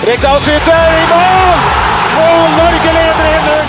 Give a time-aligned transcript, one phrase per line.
[0.00, 1.64] Rekdal skyter i mål!
[2.20, 3.66] Og Norge leder 1-0!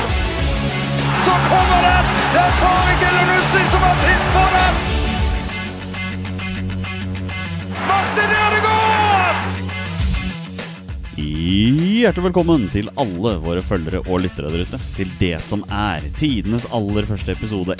[1.26, 2.13] Så kommer den!
[2.31, 4.77] Det er Tariq Elunussi som har sist på den!
[7.90, 9.41] Martin Ødegaard!
[11.20, 14.79] Hjertelig velkommen til alle våre følgere og lyttere der ute.
[14.95, 17.76] Til det som er tidenes aller første episode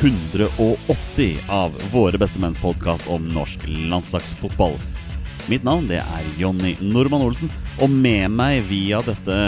[0.00, 4.80] 180 av Våre beste menns podkast om norsk landslagsfotball.
[5.50, 7.50] Mitt navn det er Jonny Normann Olsen,
[7.82, 9.38] og med meg via dette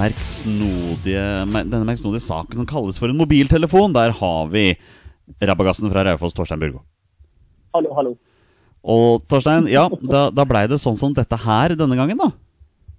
[0.00, 4.72] merksnodige, denne merksnodige saken som kalles for en mobiltelefon, der har vi
[5.38, 6.82] rabagassen fra Raufoss, Torstein Burgo.
[7.74, 8.16] Hallo, hallo.
[8.82, 12.32] Og Torstein, ja, da, da blei det sånn som dette her denne gangen, da.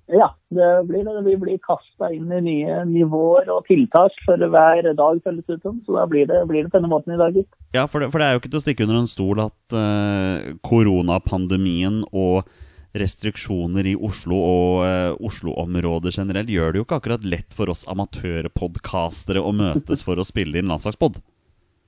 [0.08, 1.22] Ja, det blir det.
[1.26, 5.80] Vi blir kasta inn i nye nivåer og tiltak for hver dag, føles det som.
[5.86, 7.40] Så da blir det, blir det på denne måten i dag.
[7.74, 9.76] Ja, for det, for det er jo ikke til å stikke under en stol at
[9.78, 12.46] uh, koronapandemien og
[12.96, 17.84] restriksjoner i Oslo og uh, Oslo-området generelt gjør det jo ikke akkurat lett for oss
[17.92, 21.18] amatørpodkastere å møtes for å spille inn landslagspod.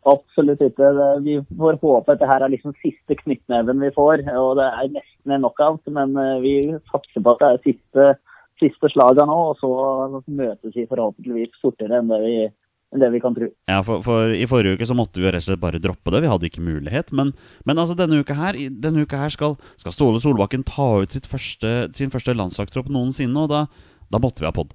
[0.07, 0.91] Absolutt ikke.
[1.25, 4.23] Vi får håpe at dette er liksom siste knyttneven vi får.
[4.39, 6.53] Og det er nesten en knockout, men eh, vi
[6.91, 8.05] satser på at det er siste,
[8.63, 9.37] siste slaget nå.
[9.51, 9.71] Og så
[10.31, 12.37] møtes vi forhåpentligvis fortere enn det vi,
[12.95, 13.51] enn det vi kan tro.
[13.67, 16.23] Ja, for, for I forrige uke så måtte vi rett og slett bare droppe det.
[16.23, 17.11] Vi hadde ikke mulighet.
[17.11, 17.35] Men,
[17.67, 21.77] men altså denne uka her, denne uka her skal, skal Ståle Solbakken ta ut første,
[21.99, 23.65] sin første landslagstropp noensinne, og da,
[24.07, 24.71] da måtte vi ha pod.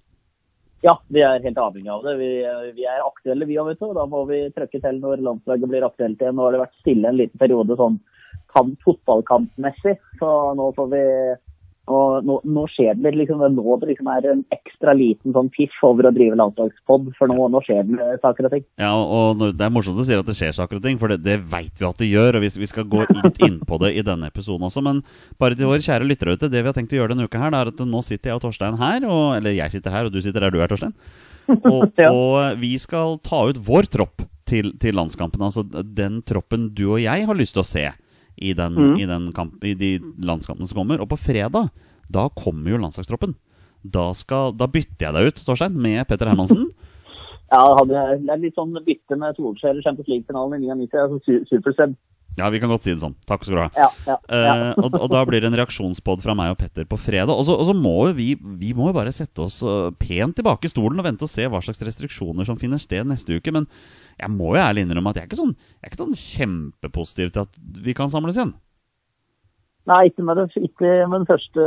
[0.82, 2.16] Ja, vi er helt avhengig av det.
[2.18, 2.30] Vi,
[2.74, 3.76] vi er aktuelle, vi òg.
[3.94, 6.34] Da må vi trøkke til når landslaget blir aktuelt igjen.
[6.34, 8.00] Nå har det vært stille en liten periode sånn
[8.50, 9.94] kamp, fotballkampmessig.
[10.18, 11.04] Så nå får vi
[11.90, 15.74] og nå, nå skjer det liksom, nå det liksom er en ekstra liten sånn piff
[15.82, 18.64] over å drive landslagspod, for nå, nå skjer det saker og ting.
[18.78, 21.08] Ja, og når- Det er morsomt du sier at det skjer saker og ting, for
[21.08, 22.36] det, det veit vi at det gjør.
[22.36, 24.82] og vi, vi skal gå litt inn på det i denne episoden også.
[24.82, 25.02] Men
[25.38, 27.50] bare til våre kjære lyttere ute, det vi har tenkt å gjøre denne uka, her,
[27.50, 29.04] det er at nå sitter jeg og Torstein her.
[29.08, 30.94] Og, eller jeg sitter her, og du sitter der du er, Torstein.
[31.66, 32.12] Og, Ja.
[32.14, 35.42] og vi skal ta ut vår tropp til, til landskampen.
[35.42, 37.88] Altså den troppen du og jeg har lyst til å se
[38.36, 41.02] i, den, i, den kamp, i de landskampene som kommer.
[41.02, 41.70] Og på fredag,
[42.12, 43.34] da kommer jo landslagstroppen.
[43.82, 46.70] Da, skal, da bytter jeg deg ut, Torstein, med Petter Hermansen.
[47.52, 47.98] Ja, det
[48.32, 51.92] er litt sånn bytte med Solskjær Champions League-finalen i 99, altså su- supersub.
[52.38, 53.12] Ja, vi kan godt si det sånn.
[53.28, 53.66] Takk skal du ha.
[53.76, 54.52] Ja, ja, ja.
[54.72, 57.34] Eh, og, og da blir det en reaksjonspod fra meg og Petter på fredag.
[57.36, 60.38] Og så, og så må jo vi, vi må jo bare sette oss eh, pent
[60.40, 63.52] tilbake i stolen og vente og se hva slags restriksjoner som finner sted neste uke.
[63.52, 63.68] Men
[64.18, 67.32] jeg må jo ærlig innrømme at jeg er ikke sånn, jeg er ikke sånn kjempepositiv
[67.32, 68.54] til at vi kan samles igjen.
[69.90, 71.62] Nei, ikke med, det, ikke med den første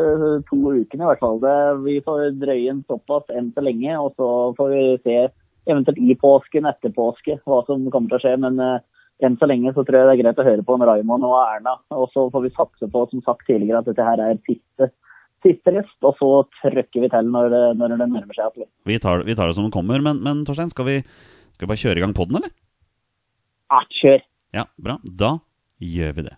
[0.48, 1.42] to ukene i hvert fall.
[1.44, 5.18] Det, vi får drøye en såpass enn så lenge, og så får vi se
[5.68, 8.36] eventuelt i påsken, etter påske, hva som kommer til å skje.
[8.40, 8.78] Men uh,
[9.26, 11.36] enn så lenge så tror jeg det er greit å høre på en Raymond og
[11.42, 11.76] Erna.
[11.96, 14.92] Og så får vi satse på, som sagt tidligere, at dette her er siste,
[15.44, 15.98] siste rest.
[16.08, 18.66] Og så trykker vi til når det, når det nærmer seg.
[18.88, 20.04] Vi tar, vi tar det som det kommer.
[20.04, 20.98] Men, men Torstein, skal vi,
[21.56, 22.52] skal vi bare kjøre i gang podden, eller?
[23.72, 24.26] Ja, kjør!
[24.56, 25.00] Ja, bra.
[25.08, 25.38] Da
[25.80, 26.36] gjør vi det.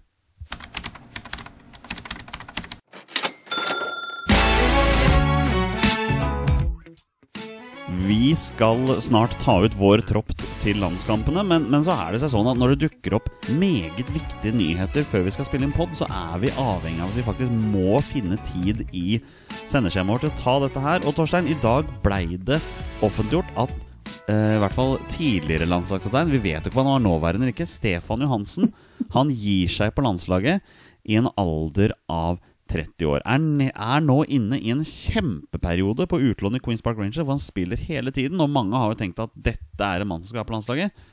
[8.08, 10.30] Vi skal snart ta ut vår tropp
[10.62, 14.12] til landskampene, men, men så er det seg sånn at når det dukker opp meget
[14.14, 17.26] viktige nyheter før vi skal spille inn pod, så er vi avhengig av at vi
[17.26, 19.18] faktisk må finne tid i
[19.66, 21.04] sendeskjemaet vårt til å ta dette her.
[21.10, 22.62] Og Torstein, i dag blei det
[23.02, 23.87] offentliggjort at
[24.28, 27.70] i hvert fall tidligere landslagskaptein, vi vet jo ikke hva han var nåværende eller ikke,
[27.70, 28.72] Stefan Johansen,
[29.14, 30.66] han gir seg på landslaget
[31.08, 33.24] i en alder av 30 år.
[33.24, 37.44] Er, er nå inne i en kjempeperiode på utlån i Queens Park Ranger, hvor han
[37.44, 40.42] spiller hele tiden, og mange har jo tenkt at dette er en mann som skal
[40.42, 41.06] være på landslaget.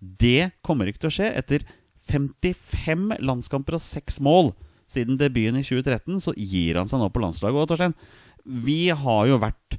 [0.00, 1.32] Det kommer ikke til å skje.
[1.40, 1.66] Etter
[2.10, 4.52] 55 landskamper og 6 mål
[4.90, 7.60] siden debuten i 2013, så gir han seg nå på landslaget.
[7.60, 7.96] Og Torstein,
[8.44, 9.78] vi har jo vært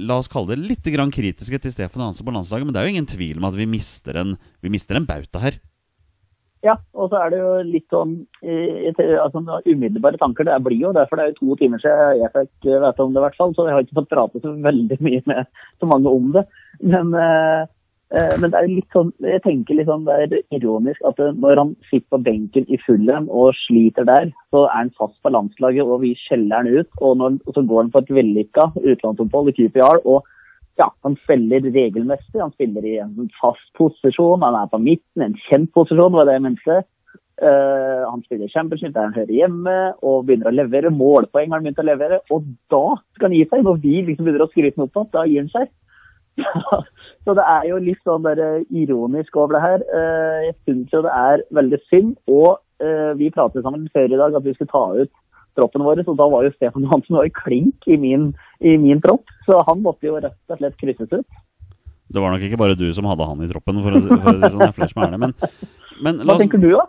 [0.00, 2.88] La oss kalle det litt grann kritiske til Stefan Hansen på landslaget, men det er
[2.88, 5.58] jo ingen tvil om at vi mister en, vi mister en bauta her.
[6.62, 8.12] Ja, og så er det jo litt sånn
[9.18, 12.68] altså, Umiddelbare tanker det blir jo derfor det er jo to timer siden jeg fikk
[12.70, 13.54] eh, vite om det, i hvert fall.
[13.56, 15.50] Så jeg har ikke fått prate så veldig mye med
[15.82, 16.46] så mange om det.
[16.80, 17.66] Men Eh,
[18.12, 21.60] Men det er litt sånn, jeg tenker litt sånn, det er ironisk at eh, når
[21.62, 25.88] han sitter på benken i Fulham og sliter der, så er han fast på landslaget
[25.88, 26.90] og vi skjeller han ut.
[27.00, 30.28] Og, når, og så går han på et vellykka utenlandsopphold i QPR og
[30.80, 32.40] ja, han spiller regelmessig.
[32.40, 36.38] Han spiller i en fast posisjon, han er på midten, en kjent posisjon, var det
[36.38, 36.82] jeg mente.
[37.42, 40.92] Uh, han spiller championship der han hører hjemme og begynner å levere.
[40.94, 42.20] Målpoeng har han begynt å levere.
[42.32, 42.84] Og da
[43.16, 43.64] skal han gi seg.
[43.66, 45.72] Når vi liksom begynner å skryte opp, da gir han seg.
[47.24, 49.84] Så det er jo litt sånn eh, ironisk over det her.
[49.94, 52.14] Eh, Jeg syns jo det er veldig synd.
[52.30, 55.12] Og eh, vi pratet sammen før i dag at vi skulle ta ut
[55.58, 58.30] troppen vår, så da var jo Stefan Johansen klink i min,
[58.64, 59.28] i min tropp.
[59.44, 61.26] Så han måtte jo rett og slett krysses ut.
[62.12, 64.38] Det var nok ikke bare du som hadde han i troppen, for å, for å
[64.38, 64.60] si sånn.
[64.62, 65.22] Det er flere som er det.
[65.22, 65.36] Men,
[66.02, 66.86] men Hva oss, tenker du, da?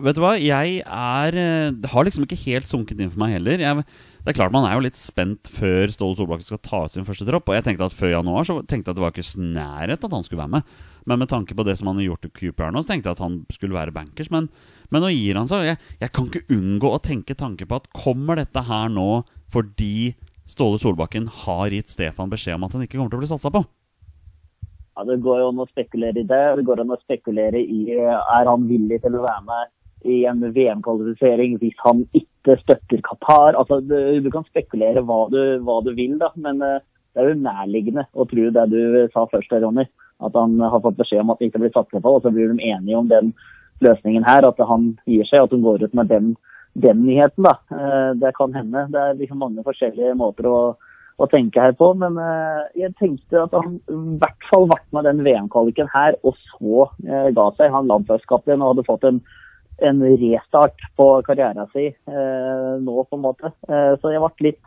[0.00, 3.34] vet du hva, jeg er eh, Det har liksom ikke helt sunket inn for meg
[3.36, 3.60] heller.
[3.60, 3.84] Jeg,
[4.22, 7.06] det er klart Man er jo litt spent før Ståle Solbakken skal ta ut sin
[7.08, 7.50] første tropp.
[7.50, 10.16] Og jeg tenkte at før januar så tenkte jeg at det var ikke snærhet at
[10.16, 10.74] han skulle være med.
[11.10, 13.18] Men med tanke på det som han har gjort i QPR nå, så tenkte jeg
[13.18, 14.30] at han skulle være bankers.
[14.34, 14.48] Men,
[14.94, 15.66] men nå gir han seg.
[15.72, 20.14] Jeg, jeg kan ikke unngå å tenke tanke på at kommer dette her nå fordi
[20.48, 23.52] Ståle Solbakken har gitt Stefan beskjed om at han ikke kommer til å bli satsa
[23.52, 23.62] på?
[24.96, 26.42] Ja, Det går jo an å spekulere i det.
[26.58, 29.70] Det går an å spekulere i er han villig til å være med
[30.04, 33.56] i en VM-kvalifisering hvis han ikke støtter Qatar.
[33.58, 36.32] Altså, du, du kan spekulere hva du, hva du vil, da.
[36.36, 36.80] Men eh,
[37.14, 38.80] det er jo nærliggende å tro det du
[39.14, 39.86] sa først, Ronny.
[40.22, 42.52] At han har fått beskjed om at det ikke blir satset på, og så blir
[42.52, 43.32] de enige om den
[43.82, 44.46] løsningen her.
[44.48, 46.32] At han gir seg, at hun går ut med den,
[46.78, 47.46] den nyheten.
[47.46, 47.56] da.
[47.72, 48.88] Eh, Det kan hende.
[48.92, 50.58] Det er liksom mange forskjellige måter å
[51.20, 55.08] å tenke her på, men eh, jeg tenkte at han i hvert fall ble med
[55.08, 57.72] den VM-kvaliken her, og så eh, ga seg.
[57.74, 59.20] Han landslagskaptein og hadde fått en,
[59.84, 63.52] en restart på karrieren sin eh, nå, på en måte.
[63.68, 64.62] Så jeg ble litt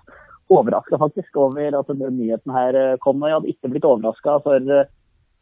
[0.53, 3.24] overraska faktisk over at den nyheten her kom.
[3.24, 4.75] Og jeg hadde ikke blitt overraska for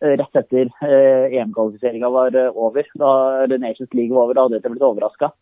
[0.04, 2.88] rett etter EM-kvalifiseringa var over.
[3.00, 3.12] Da
[3.52, 5.34] The Nations League var over, da hadde jeg ikke blitt overraska.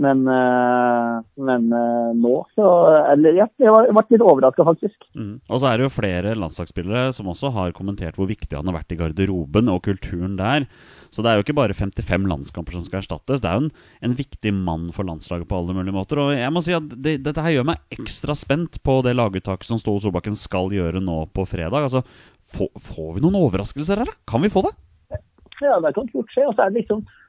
[0.00, 2.68] Men, eh, men eh, nå så
[3.12, 4.96] Eller ja, jeg ble litt overraska, faktisk.
[5.12, 5.34] Mm.
[5.50, 8.78] Og så er det jo flere landslagsspillere som også har kommentert hvor viktig han har
[8.78, 10.64] vært i garderoben og kulturen der.
[11.12, 13.42] Så det er jo ikke bare 55 landskamper som skal erstattes.
[13.44, 13.72] Det er jo en,
[14.08, 16.22] en viktig mann for landslaget på alle mulige måter.
[16.24, 19.68] Og jeg må si at det, dette her gjør meg ekstra spent på det laguttaket
[19.68, 21.90] som Ståle Solbakken skal gjøre nå på fredag.
[21.90, 22.00] Altså,
[22.52, 24.16] få, får vi noen overraskelser her, da?
[24.28, 24.72] Kan vi få det?
[25.62, 26.46] Ja, det kan fort skje.
[26.48, 27.21] Og så er det liksom eh,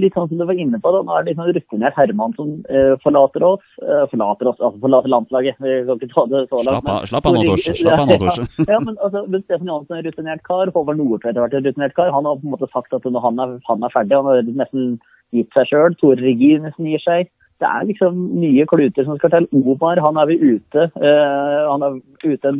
[0.00, 1.00] litt sånn som du var inne på, da.
[1.06, 3.62] Nå er det liksom rutinert Herman som uh, forlater oss.
[3.78, 5.60] Uh, forlater oss, altså forlater landslaget.
[5.62, 6.80] Vi kan ikke ta det så langt.
[6.80, 7.74] Slapp av- slapp av nå, Torse.
[7.78, 8.30] Slapp av nå.
[8.30, 10.72] Ja, ja, men altså, men Stefan Johansen er en rutinert kar.
[10.74, 12.14] Håvard Nordtvedt har vært en rutinert kar.
[12.16, 14.54] Han har på en måte sagt at når han er, han er ferdig, han har
[14.62, 14.96] nesten
[15.36, 15.98] gitt seg sjøl.
[16.00, 17.30] Tore Regin nesten gir seg.
[17.60, 19.46] Det er liksom nye kluter som skal til.
[19.52, 20.88] Omar han er vi ute.
[20.96, 22.54] Uh, han er ute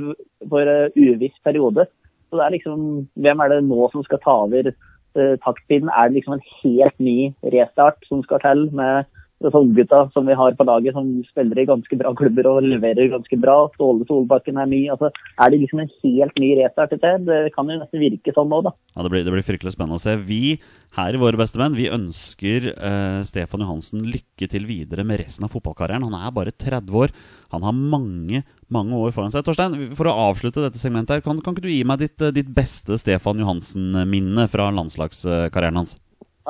[0.52, 1.88] for en uviss periode.
[2.30, 2.86] Så det er liksom,
[3.18, 4.70] Hvem er det nå som skal ta over
[5.16, 5.88] eh, taktpinnen?
[5.88, 9.04] Er liksom en helt ny restart som skal til med
[9.40, 13.38] unggutta som vi har på laget, som spiller i ganske bra klubber og leverer ganske
[13.40, 13.56] bra?
[13.74, 14.82] Ståle Solbakken er ny.
[14.92, 15.10] altså
[15.40, 16.90] Er det liksom en helt ny restart?
[16.90, 17.24] dette?
[17.24, 18.74] Det kan jo nesten virke sånn nå, da.
[18.94, 20.16] Ja, det blir, det blir fryktelig spennende å se.
[20.16, 20.58] Vi
[20.96, 25.46] her i Våre beste menn vi ønsker eh, Stefan Johansen lykke til videre med resten
[25.46, 26.08] av fotballkarrieren.
[26.08, 27.14] Han er bare 30 år.
[27.54, 29.44] Han har mange mange år foran seg.
[29.46, 32.34] Torstein, for å avslutte dette segmentet, her, kan, kan ikke du gi meg ditt, eh,
[32.34, 35.96] ditt beste Stefan Johansen-minne fra landslagskarrieren hans?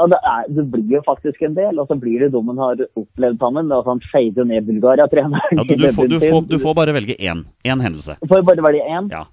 [0.00, 2.81] Ja, det, er, det blir jo faktisk en del, og så blir det dommen har
[2.97, 3.69] opplevd sammen.
[3.69, 5.58] Altså, han feider ned Bulgaria-treneren.
[5.58, 7.45] Ja, du, du, får, du, får, du får bare velge én.
[7.69, 8.16] Én hendelse.
[8.30, 9.11] Får bare velge én.
[9.12, 9.26] Ja.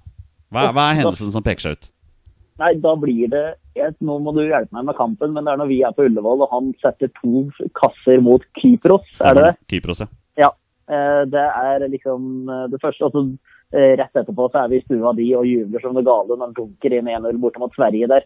[0.52, 1.90] Hva, hva er hendelsen som peker seg ut?
[2.58, 3.42] Nei, da blir det
[3.78, 6.08] et, Nå må du hjelpe meg med kampen, men det er når vi er på
[6.08, 7.44] Ullevål og han setter to
[7.78, 9.52] kasser mot Kypros, er det det?
[9.76, 10.08] Kypros, ja.
[10.42, 10.50] Ja.
[10.90, 13.06] eh, Det er liksom eh, det første.
[13.06, 13.24] Og så
[13.78, 16.48] eh, rett etterpå så er vi i stua di og jubler som det gale når
[16.48, 18.26] han dunker inn 1-0 borte mot Sverige der.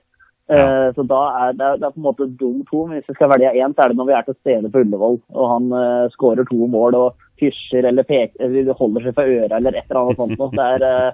[0.51, 2.86] Eh, Så da er det, det er på en måte dum to.
[2.88, 4.84] Men hvis vi skal velge én, så er det når vi er til stede på
[4.84, 9.36] Ullevål og han uh, skårer to mål og hysjer eller peker, eller holder seg for
[9.39, 10.51] øra eller et eller annet sånt noe.
[10.58, 11.12] Det er uh,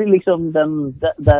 [0.00, 0.72] liksom den
[1.02, 1.38] det, det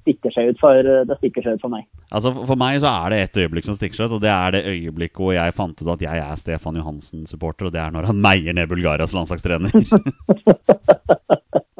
[0.00, 1.84] stikker seg ut for det stikker seg ut for meg.
[2.08, 4.32] Altså For for meg så er det ett øyeblikk som stikker seg ut, og det
[4.32, 7.90] er det øyeblikket hvor jeg fant ut at jeg er Stefan Johansen-supporter, og det er
[7.94, 9.70] når han meier ned Bulgarias landslagstrener.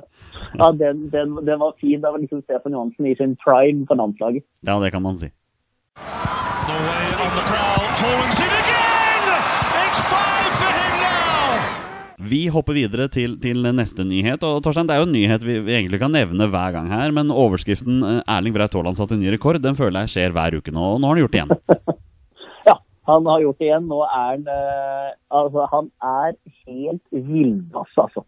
[0.58, 2.00] Ja, den, den, den var fin.
[2.00, 4.44] Det var liksom Stefan Johansen i sin prime på landslaget.
[4.66, 5.28] ja, det kan man si.
[6.68, 7.84] Norway on the prowl.
[8.00, 9.28] Haaland's in again!
[9.82, 12.28] It's five for him now!
[12.32, 14.42] Vi hopper videre til, til neste nyhet.
[14.44, 17.12] Og Torstein, Det er jo en nyhet vi, vi egentlig kan nevne hver gang her,
[17.14, 20.74] men overskriften eh, 'Erling Braut Haaland satte ny rekord' den føler jeg skjer hver uke
[20.74, 20.82] nå.
[20.96, 21.56] Og nå har han gjort det igjen.
[22.66, 22.74] Ja,
[23.06, 23.86] han har gjort det igjen.
[23.86, 26.32] Nå er han eh, Altså, han er
[26.66, 28.24] helt villbass, altså.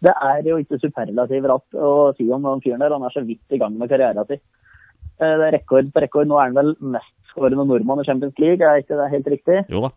[0.00, 2.94] Det er jo ikke superlativ ratt å si om den fyren der.
[2.96, 4.40] Han er så vidt i gang med karrieren sin.
[5.20, 6.28] Eh, Det er rekord på rekord.
[6.28, 9.58] Nå er han vel mestskårende nordmann i Champions League, er ikke det helt riktig?
[9.68, 9.92] Jo da.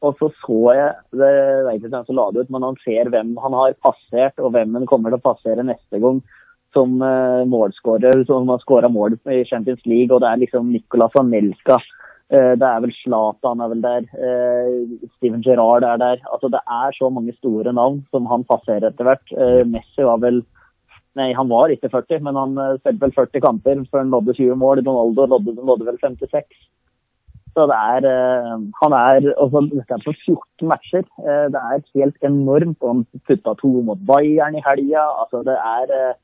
[0.00, 1.30] Og så så jeg, det
[1.66, 4.54] vet ikke hvem som la det ut, men han ser hvem han har passert, og
[4.54, 6.22] hvem han kommer til å passere neste gang
[6.72, 10.08] som uh, målskårer, som har skåra mål i Champions League.
[10.14, 11.76] Og det er liksom Nicolas Anelka.
[12.30, 14.06] Eh, det er vel Zlatan er vel der.
[14.26, 16.22] eh, Steven Gerrard er der.
[16.32, 19.26] Altså Det er så mange store navn som han passerer etter hvert.
[19.36, 20.42] Eh, Messi var vel
[21.18, 24.54] Nei, han var ikke 40, men han spilte vel 40 kamper før han nådde 20
[24.54, 24.78] mål.
[24.86, 26.44] Ronaldo nådde, nådde vel 56.
[27.50, 28.06] Så det er
[28.78, 31.02] Han er også Dette er på 14 matcher.
[31.50, 32.78] Det er helt enormt.
[32.86, 35.02] Han putta to mot Bayern i helga.
[35.18, 36.14] Altså, det er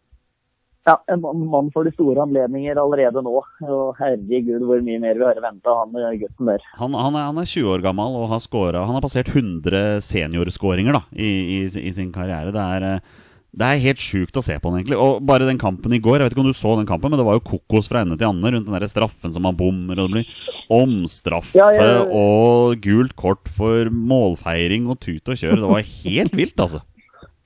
[0.87, 3.35] ja, en mann- for de store anledninger allerede nå.
[3.67, 6.65] Og herregud, hvor mye mer vi har venta han eh, gutten der.
[6.79, 10.01] Han, han, er, han er 20 år gammel og har, scoret, han har passert 100
[10.07, 12.55] seniorskåringer i, i, i sin karriere.
[12.55, 13.23] Det er, eh,
[13.57, 14.99] det er helt sjukt å se på han egentlig.
[15.01, 17.19] Og bare den kampen i går, jeg vet ikke om du så den kampen, men
[17.19, 19.97] det var jo kokos fra ende til ende rundt den der straffen som han bommer,
[20.03, 22.03] og det blir omstraffe Ja, ja, ja.
[22.11, 25.63] og gult kort for målfeiring og tut og kjør.
[25.63, 26.83] Det var helt vilt, altså.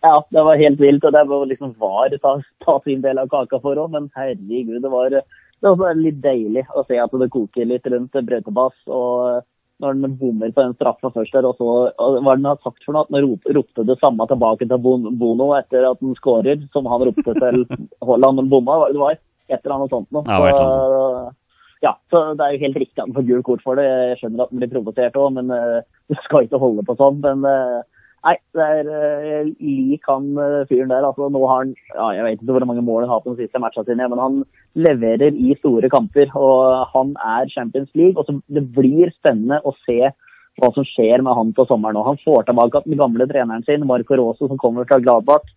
[0.01, 1.05] Ja, det var helt vilt.
[1.05, 4.81] Og det var liksom var ta, ta sin del av kaka for òg, men herregud,
[4.83, 8.77] det var, det var litt deilig å se at det koker litt rundt brøytebass.
[8.89, 9.43] Og
[9.81, 12.63] når han bommer på den straffa først der, og så og hva er det har
[12.65, 13.07] sagt for noe?
[13.09, 17.37] At han ropte, det samme tilbake til Bono etter at han skårer, som han ropte
[17.37, 17.65] til
[18.09, 18.81] Haaland han bomma.
[18.93, 20.25] Det var et eller annet sånt noe.
[20.29, 21.31] Var Så,
[21.81, 23.87] ja, så det er jo helt riktig at han får gult kort for det.
[23.89, 25.81] Jeg skjønner at han blir provosert òg, men eh,
[26.13, 27.23] du skal ikke holde på sånn.
[27.25, 27.81] Men eh,
[28.27, 31.07] nei, det er uh, lik han eh, fyren der.
[31.09, 33.45] Altså, nå har han ja, Jeg vet ikke hvor mange mål han har på de
[33.45, 34.41] siste matchene sine, men han
[34.75, 36.33] leverer i store kamper.
[36.39, 38.17] Og han er Champions League.
[38.17, 40.13] og så Det blir spennende å se
[40.61, 41.97] hva som skjer med han på sommeren.
[42.01, 45.49] Og han får tilbake den gamle treneren sin, Marco Rosso, som kommer fra Gladbach.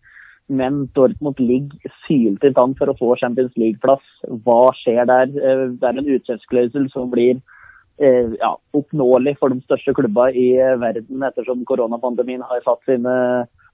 [0.47, 4.03] Men Dortmund ligger syltynt an for å få Champions League-plass.
[4.45, 5.31] Hva skjer der?
[5.31, 7.43] Eh, Det er en utkjøpsklausul som blir eh,
[7.99, 13.13] ja, oppnåelig for de største klubba i eh, verden, ettersom koronapandemien har satt sine,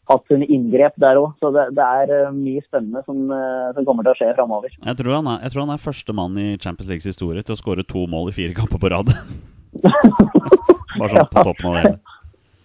[0.09, 1.31] hatt sine inngrep der òg.
[1.39, 4.73] Så det, det er eh, mye spennende som, eh, som kommer til å skje framover.
[4.83, 7.55] Jeg tror han er, jeg tror han er første mann i Champions Leagues historie til
[7.55, 9.13] å skåre to mål i fire kamper på rad.
[10.99, 11.95] Bare sånn på toppen av det.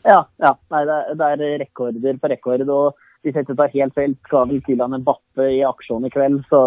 [0.04, 0.50] Ja, ja.
[0.68, 2.60] Nei, det, er- det er rekorder på rekord.
[2.68, 6.42] og Hvis jeg ikke tar helt feil, skal vel Kylian Mbappe i aksjon i kveld.
[6.50, 6.58] Så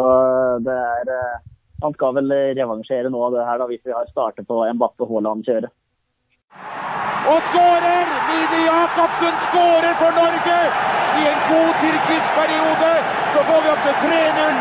[0.65, 1.35] det er eh,
[1.83, 5.73] Han skal vel revansjere nå av det her, da, hvis vi har startet på Mbappe-Haaland-kjøret.
[7.27, 8.13] Og skårer!
[8.27, 10.61] Mini Jacobsen skårer for Norge!
[11.17, 12.89] I en god tyrkisk periode
[13.33, 14.57] så går vi opp til 3-0.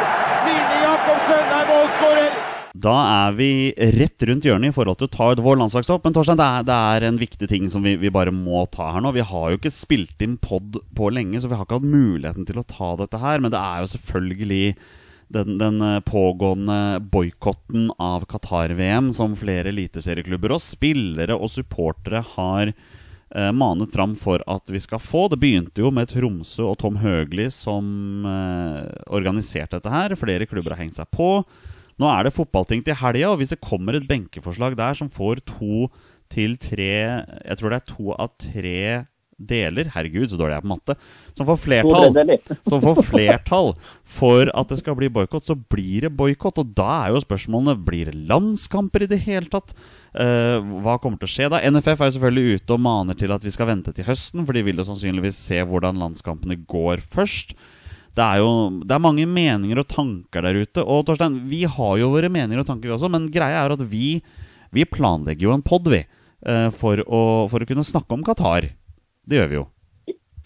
[0.48, 2.36] Mini Jacobsen er målskårer.
[2.76, 3.50] Da er vi
[3.96, 6.04] rett rundt hjørnet i forhold til å ta ut vår landslagstopp.
[6.04, 8.90] Men Torstein, det er, det er en viktig ting som vi, vi bare må ta
[8.92, 9.14] her nå.
[9.16, 12.48] Vi har jo ikke spilt inn pod på lenge, så vi har ikke hatt muligheten
[12.48, 13.40] til å ta dette her.
[13.40, 14.64] Men det er jo selvfølgelig
[15.32, 22.70] den, den eh, pågående boikotten av Qatar-VM som flere eliteserieklubber og spillere og supportere har
[22.70, 25.26] eh, manet fram for at vi skal få.
[25.32, 30.16] Det begynte jo med Tromsø og Tom Høgli som eh, organiserte dette her.
[30.18, 31.40] Flere klubber har hengt seg på.
[31.96, 35.40] Nå er det fotballting til helga, og hvis det kommer et benkeforslag der som får
[35.48, 35.88] to
[36.32, 38.80] til tre Jeg tror det er to av tre
[39.38, 40.96] deler Herregud, så dårlig jeg er på matte.
[41.36, 42.14] Som får flertall
[42.70, 43.72] som får flertall
[44.16, 46.60] for at det skal bli boikott, så blir det boikott.
[46.62, 49.74] Og da er jo spørsmålene blir det landskamper i det hele tatt.
[50.16, 51.60] Uh, hva kommer til å skje da?
[51.68, 54.56] NFF er jo selvfølgelig ute og maner til at vi skal vente til høsten, for
[54.56, 57.52] de vil jo sannsynligvis se hvordan landskampene går først.
[58.16, 58.48] Det er jo
[58.80, 60.80] det er mange meninger og tanker der ute.
[60.80, 63.82] Og Torstein, vi har jo våre meninger og tanker, vi også, men greia er at
[63.92, 64.22] vi,
[64.72, 66.00] vi planlegger jo en pod, vi.
[66.48, 67.20] eh, For å,
[67.52, 68.70] for å kunne snakke om Qatar.
[69.26, 69.64] Det gjør vi jo.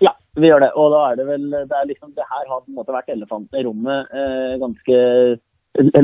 [0.00, 0.72] Ja, vi gjør det.
[0.80, 3.12] Og da er det vel Det, er liksom, det her har på en måte vært
[3.12, 5.00] elefanten i rommet eh, ganske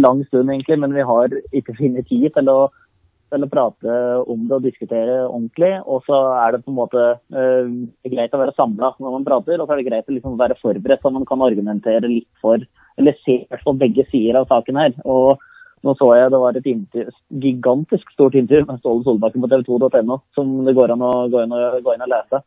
[0.04, 0.78] lang stund, egentlig.
[0.82, 2.58] Men vi har ikke funnet tid til å,
[3.32, 3.96] til å prate
[4.28, 5.72] om det og diskutere ordentlig.
[5.88, 7.72] Og så er det på en måte eh,
[8.12, 10.60] greit å være samla når man prater, og så er det greit å liksom være
[10.60, 12.60] forberedt så man kan argumentere litt for
[12.96, 14.94] Eller se i hvert fall begge sider av saken her.
[15.04, 15.40] Og
[15.84, 20.16] nå så jeg det var et intervju, gigantisk stort intervju med Ståle Solbakken på tv2.no,
[20.34, 22.40] som det går an å gå inn og, gå inn og lese.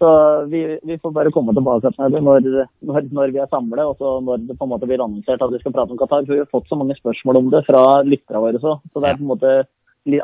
[0.00, 0.10] Så
[0.48, 2.46] vi, vi får bare komme tilbake når,
[2.88, 5.52] når, når vi er samlet, og så når det på en måte blir annonsert at
[5.52, 6.24] vi skal prate om Qatar.
[6.24, 8.78] For vi har fått så mange spørsmål om det fra lytterne våre så.
[8.88, 9.52] Så det er på en måte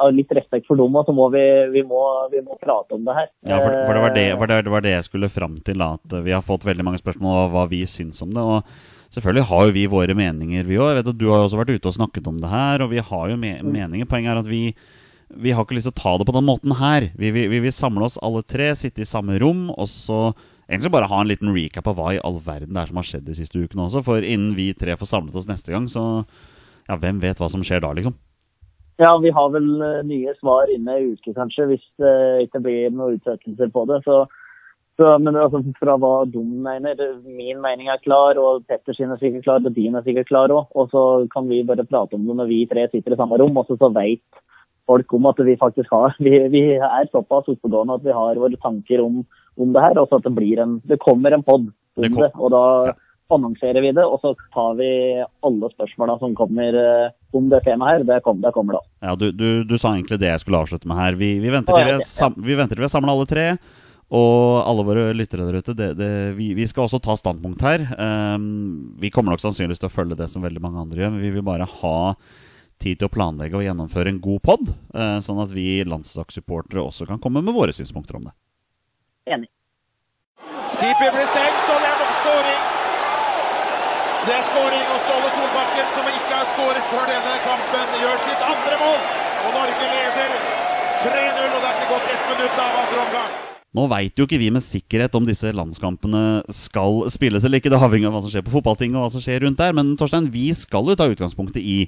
[0.01, 2.01] av litt respekt for dem, så må vi, vi, må,
[2.33, 3.29] vi må prate om det her.
[3.45, 5.85] Ja, for, for det, var det, for det, det var det jeg skulle fram til.
[5.85, 8.41] At vi har fått veldig mange spørsmål om hva vi syns om det.
[8.41, 11.03] Og selvfølgelig har jo vi våre meninger, vi òg.
[11.13, 13.37] Du har jo også vært ute og snakket om det her, og vi har jo
[13.41, 14.09] me meninger.
[14.09, 14.63] Poenget er at vi,
[15.29, 17.09] vi har ikke lyst til å ta det på den måten her.
[17.19, 20.21] Vi, vi, vi vil samle oss alle tre, sitte i samme rom, og så
[20.71, 23.09] egentlig bare ha en liten recap av hva i all verden det er som har
[23.09, 24.05] skjedd de siste ukene også.
[24.07, 26.25] For innen vi tre får samlet oss neste gang, så
[26.87, 28.15] ja, hvem vet hva som skjer da, liksom?
[29.03, 32.17] Ja, vi har vel eh, nye svar innen ei uke, kanskje, hvis det
[32.47, 33.99] ikke blir noen utsettelser på det.
[34.07, 34.23] Så,
[34.97, 39.45] så, men altså, fra hva Dum mener Min mening er klar, og Petters er sikkert
[39.45, 40.73] klar, og din er sikkert klar òg.
[40.73, 41.03] Og så
[41.35, 43.77] kan vi bare prate om det når vi tre sitter i samme rom, og så,
[43.83, 44.25] så veit
[44.87, 48.59] folk om at vi faktisk har Vi, vi er såpass oppegående at vi har våre
[48.63, 49.25] tanker om,
[49.59, 49.99] om det her.
[50.03, 52.63] Og så at det blir en Det kommer en pod om Det det, og da
[52.91, 52.95] Ja.
[53.35, 54.05] annonserer vi det.
[54.05, 54.89] Og så tar vi
[55.43, 58.05] alle spørsmåla som kommer eh, om det temaet her.
[58.07, 58.83] Det kommer, det kommer da.
[59.09, 61.19] Ja, du, du, du sa egentlig det jeg skulle avslutte med her.
[61.19, 63.49] Vi, vi venter til vi, vi venter til vi er samla alle tre.
[64.15, 65.75] Og alle våre lyttere der ute.
[65.75, 67.83] Det, det, vi, vi skal også ta standpunkt her.
[67.99, 71.15] Um, vi kommer nok sannsynligvis til å følge det som veldig mange andre gjør.
[71.17, 71.97] Men vi vil bare ha
[72.83, 77.09] tid til å planlegge og gjennomføre en god pod, eh, sånn at vi landslagssupportere også
[77.09, 78.35] kan komme med våre synspunkter om det.
[79.27, 79.51] Enig.
[80.77, 82.61] Keeper blir stengt, og det er nok scoring.
[84.27, 88.43] Det er scoring, og Ståle Solbakken, som ikke har skåret før denne kampen, gjør sitt
[88.43, 89.01] andre mål.
[89.47, 90.33] Og Norge leder
[91.01, 93.35] 3-0, og det er ikke gått ett minutt av andre omgang.
[93.77, 97.73] Nå veit jo ikke vi med sikkerhet om disse landskampene skal spilles eller ikke.
[97.73, 99.75] Det avhenger av hva som skjer på fotballtinget og hva som skjer rundt der.
[99.77, 101.79] Men Torstein, vi skal jo ta utgangspunktet i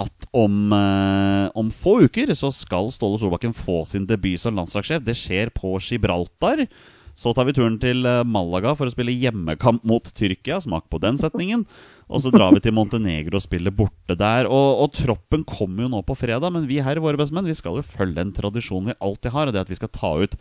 [0.00, 5.04] at om, eh, om få uker så skal Ståle Solbakken få sin debut som landslagssjef.
[5.04, 6.66] Det skjer på Gibraltar.
[7.14, 10.62] Så tar vi turen til eh, Malaga for å spille hjemmekamp mot Tyrkia.
[10.64, 11.66] Smak på den setningen.
[12.08, 14.48] Og så drar vi til Montenegro og spiller borte der.
[14.48, 17.78] Og, og troppen kommer jo nå på fredag, men vi her, våre bestemenn, vi skal
[17.80, 20.38] jo følge en tradisjon vi alltid har, og det at vi skal ta ut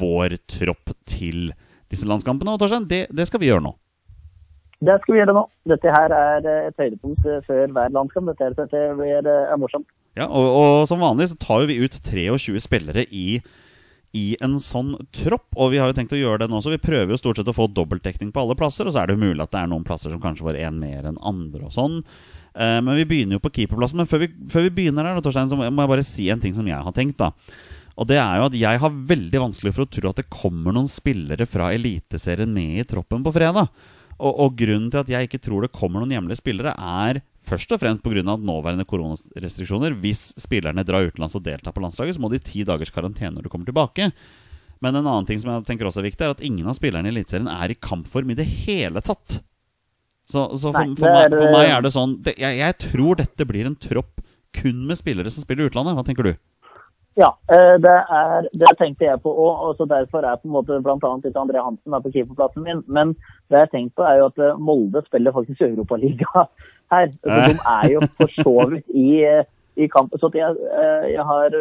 [0.00, 1.52] vår tropp til
[1.92, 2.56] disse landskampene.
[2.56, 3.76] Og Torstein, det, det skal vi gjøre nå.
[4.80, 5.42] Det skal vi gjøre nå.
[5.68, 8.30] Dette her er eh, et høydepunkt eh, før hver landskamp.
[8.32, 9.86] Dette, her- dette blir, eh, er morsomt.
[10.16, 13.40] Ja, og, og som vanlig så tar vi ut 23 spillere i,
[14.16, 15.46] i en sånn tropp.
[15.60, 17.50] Og vi har jo tenkt å gjøre det nå så Vi prøver jo stort sett
[17.52, 18.88] å få dobbeltdekning på alle plasser.
[18.88, 20.80] Og så er det jo mulig at det er noen plasser som kanskje får én
[20.80, 22.00] mer enn andre og sånn.
[22.56, 24.00] Eh, men vi begynner jo på keeperplassen.
[24.00, 26.56] Men før vi, før vi begynner her, Torstein, så må jeg bare si en ting
[26.56, 27.20] som jeg har tenkt.
[27.20, 27.30] da
[28.00, 30.72] Og det er jo at jeg har veldig vanskelig for å tro at det kommer
[30.74, 33.68] noen spillere fra Eliteserien med i troppen på fredag.
[34.20, 37.72] Og, og grunnen til at jeg ikke tror det kommer noen hjemlige spillere, er først
[37.72, 38.22] og fremst pga.
[38.22, 39.96] nåværende koronarestriksjoner.
[40.02, 43.48] Hvis spillerne drar utenlands og deltar på landslaget, så må de ti dagers karantene når
[43.48, 44.10] de kommer tilbake.
[44.80, 47.08] Men en annen ting som jeg tenker også er viktig, er at ingen av spillerne
[47.08, 49.40] i Eliteserien er i kampform i det hele tatt.
[50.30, 53.46] Så, så for, for, meg, for meg er det sånn det, jeg, jeg tror dette
[53.48, 54.20] blir en tropp
[54.54, 55.96] kun med spillere som spiller i utlandet.
[55.98, 56.32] Hva tenker du?
[57.18, 59.62] Ja, eh, det, er, det tenkte jeg på òg.
[59.66, 61.14] og så Derfor er på en måte bl.a.
[61.42, 62.82] André Hansen er på keeperplassen min.
[62.86, 63.14] Men
[63.50, 66.46] det jeg har tenkt på, er jo at eh, Molde spiller faktisk Europaliga
[66.94, 67.10] her.
[67.18, 69.42] Så de er jo for så vidt i, eh,
[69.76, 70.14] i kamp.
[70.22, 70.54] Så jeg,
[71.10, 71.56] jeg har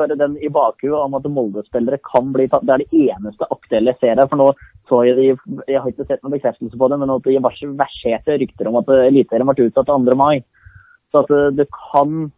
[0.00, 2.64] bare den i bakhuet om at Molde-spillere kan bli tatt.
[2.64, 4.30] Det er det eneste aktuelle jeg ser her.
[4.32, 4.48] For nå
[4.88, 8.80] så jeg Jeg har ikke sett noen bekreftelse på det, men det verserte rykter om
[8.80, 10.16] at Eliteserien ble utsatt til 2.
[10.16, 10.40] mai.
[11.12, 12.28] Så at det kan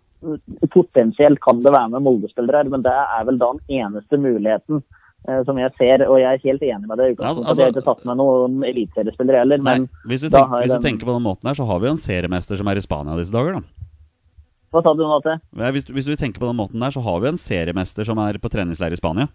[0.75, 4.83] Potensielt kan det være med Molde-spillere her, men det er vel da den eneste muligheten
[5.29, 6.05] eh, som jeg ser.
[6.09, 7.11] Og jeg er helt enig med det.
[7.19, 10.65] Altså, altså- jeg har ikke tatt med noen eliteseriespillere heller, Nei, men hvis du, tenker,
[10.65, 12.81] hvis du tenker på den måten her, så har vi jo en seriemester som er
[12.81, 13.89] i Spania disse dager, da.
[14.75, 15.39] hva sa du nå til?
[15.79, 18.39] Hvis, hvis du tenker på den måten der, så har vi en seriemester som er
[18.43, 19.29] på treningsleir i Spania.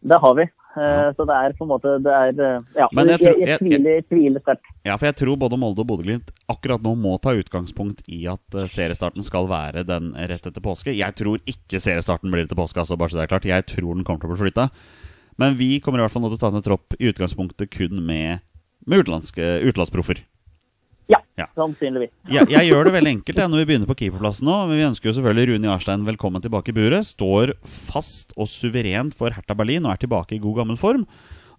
[0.00, 0.46] Det har vi.
[0.76, 2.86] Eh, Så det er på en måte det er, eh, Ja.
[2.92, 4.62] Men jeg jeg, tror- jeg, jeg- tviler, tviler sterkt.
[4.86, 8.54] Ja, for jeg tror både Molde og Bodø-Glimt akkurat nå må ta utgangspunkt i at
[8.54, 10.94] eh, seriestarten skal være den rett etter påske.
[10.96, 13.44] Jeg tror ikke seriestarten blir etter påske, altså bare så det er klart.
[13.50, 14.70] Jeg tror den kommer til å bli flytta.
[15.38, 18.04] Men vi kommer i hvert fall nå til å ta ned tropp i utgangspunktet kun
[18.06, 18.40] med,
[18.86, 20.22] med utenlandsproffer.
[21.10, 21.46] Ja, Ja.
[21.58, 22.10] sannsynligvis.
[22.30, 24.56] Jeg, jeg gjør det veldig enkelt jeg, når vi begynner på keeperplassen nå.
[24.68, 27.06] Men vi ønsker jo selvfølgelig Rune Jarstein velkommen tilbake i buret.
[27.08, 31.06] Står fast og suverent for Hertha Berlin og er tilbake i god gammel form.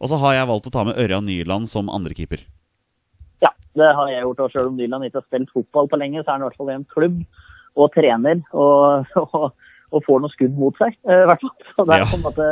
[0.02, 2.46] Og så har jeg valgt å ta med Ørjan Nyland som andrekeeper.
[3.44, 4.40] Ja, det har jeg gjort.
[4.46, 6.58] Og selv om Nyland ikke har spilt fotball på lenge, så er han i hvert
[6.62, 7.20] fall i en klubb
[7.76, 9.52] og trener og, og,
[9.92, 10.96] og får noen skudd mot seg.
[11.10, 11.58] eh, i hvert fall.
[11.76, 12.10] Så det er Ja.
[12.14, 12.48] på en måte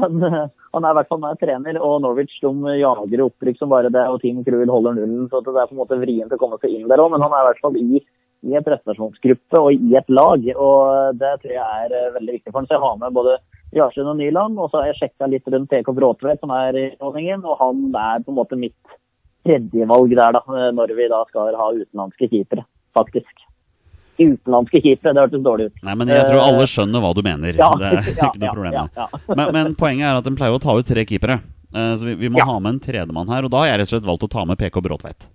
[0.00, 0.24] han,
[0.72, 4.04] han er i hvert fall med trener, og Norwich de jager opprykk som bare det,
[4.08, 5.28] og Team Cruel holder nullen.
[5.30, 7.34] så det er på en måte vrient å komme seg inn der òg, men han
[7.34, 8.00] er i hvert fall i,
[8.48, 10.48] i en prestasjonsgruppe og i et lag.
[10.56, 12.70] og Det tror jeg er eh, veldig viktig for han.
[12.70, 13.36] Så jeg har med både
[13.76, 16.88] Jarstein og Nyland, og så har jeg sjekka litt rundt TK Bråtvedt, som er i
[17.00, 18.98] ordningen, og han er på en måte mitt
[19.46, 22.64] tredjevalg der, da, når vi da skal ha utenlandske keepere,
[22.96, 23.51] faktisk.
[24.18, 25.76] Utenlandske keepere, det hørtes dårlig ut.
[25.86, 27.56] Nei, men jeg tror alle skjønner hva du mener.
[27.58, 29.06] Ja, det er ikke noe problem ja.
[29.32, 31.40] Men, men poenget er at en pleier å ta ut tre keepere.
[31.74, 33.88] Eh, Så vi, vi må ha med en tredjemann her, og da har jeg rett
[33.88, 35.28] og slett valgt å ta med PK Bråtveit.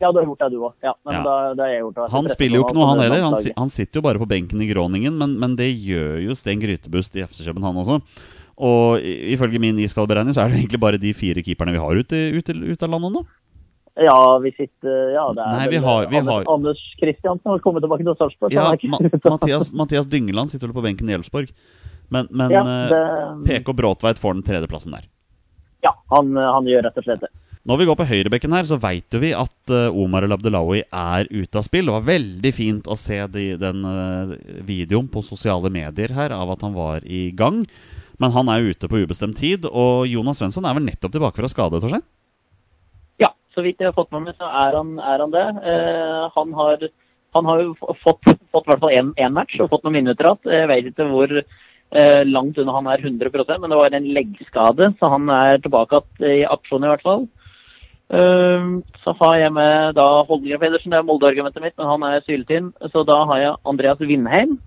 [0.00, 0.72] Ja, du har gjort det, du òg.
[0.84, 2.06] Ja, Ja.
[2.12, 3.22] Han spiller jo ikke noe, han heller.
[3.24, 6.60] Han, han sitter jo bare på benken i Groningen, men, men det gjør jo Sten
[6.60, 8.00] Grytebust i FC København også.
[8.56, 11.96] Og ifølge min iskalde beregning så er det egentlig bare de fire keeperne vi har
[12.00, 13.24] ute, ute, ute av landet nå.
[13.96, 17.58] Ja, vi sitter Ja, det er Nei, vi har- vi Anders, har- Anders Kristiansen har
[17.64, 18.52] kommet tilbake til Sarpsborg.
[18.52, 18.98] Ja, Ma
[19.30, 21.48] Mathias, Mathias Dyngeland sitter vel på benken i Elfsborg.
[22.10, 25.04] Men, men Ja, eh, det- PK Bråtveit får den tredjeplassen der.
[25.82, 27.30] Ja, han, han gjør rett og slett det.
[27.66, 31.26] Når vi går på høyrebekken her, så veit vi at eh, Omar El Abdelawi er
[31.32, 31.86] ute av spill.
[31.86, 36.50] Det var veldig fint å se de, den eh, videoen på sosiale medier her av
[36.50, 37.64] at han var i gang.
[38.20, 41.48] Men han er ute på ubestemt tid, og Jonas Svensson er vel nettopp tilbake fra
[41.50, 42.04] skade, Torstein?
[43.56, 45.46] Så vidt jeg har fått med meg, så er han, er han det.
[45.72, 46.82] Eh, han, har,
[47.32, 47.70] han har jo
[48.02, 50.52] fått, fått i hvert fall én match og fått noen minutter igjen.
[50.60, 54.90] Jeg vet ikke hvor eh, langt unna han er 100% men det var en leggskade,
[55.00, 57.24] så han er tilbake i aksjon i hvert fall.
[58.06, 62.22] Uh, så har jeg med da Holmgren Pedersen, det er Molde-argumentet mitt, men han er
[62.22, 62.70] syltynn.
[62.92, 64.58] Så da har jeg Andreas Vindheim,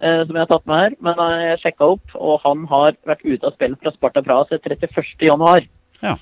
[0.00, 0.96] uh, som jeg har tatt med her.
[1.04, 4.48] Men eh, jeg sjekka opp, og han har vært ute av spill fra Sparta Praha
[4.48, 5.12] siden 31.
[5.28, 5.68] januar.
[6.00, 6.16] Ja.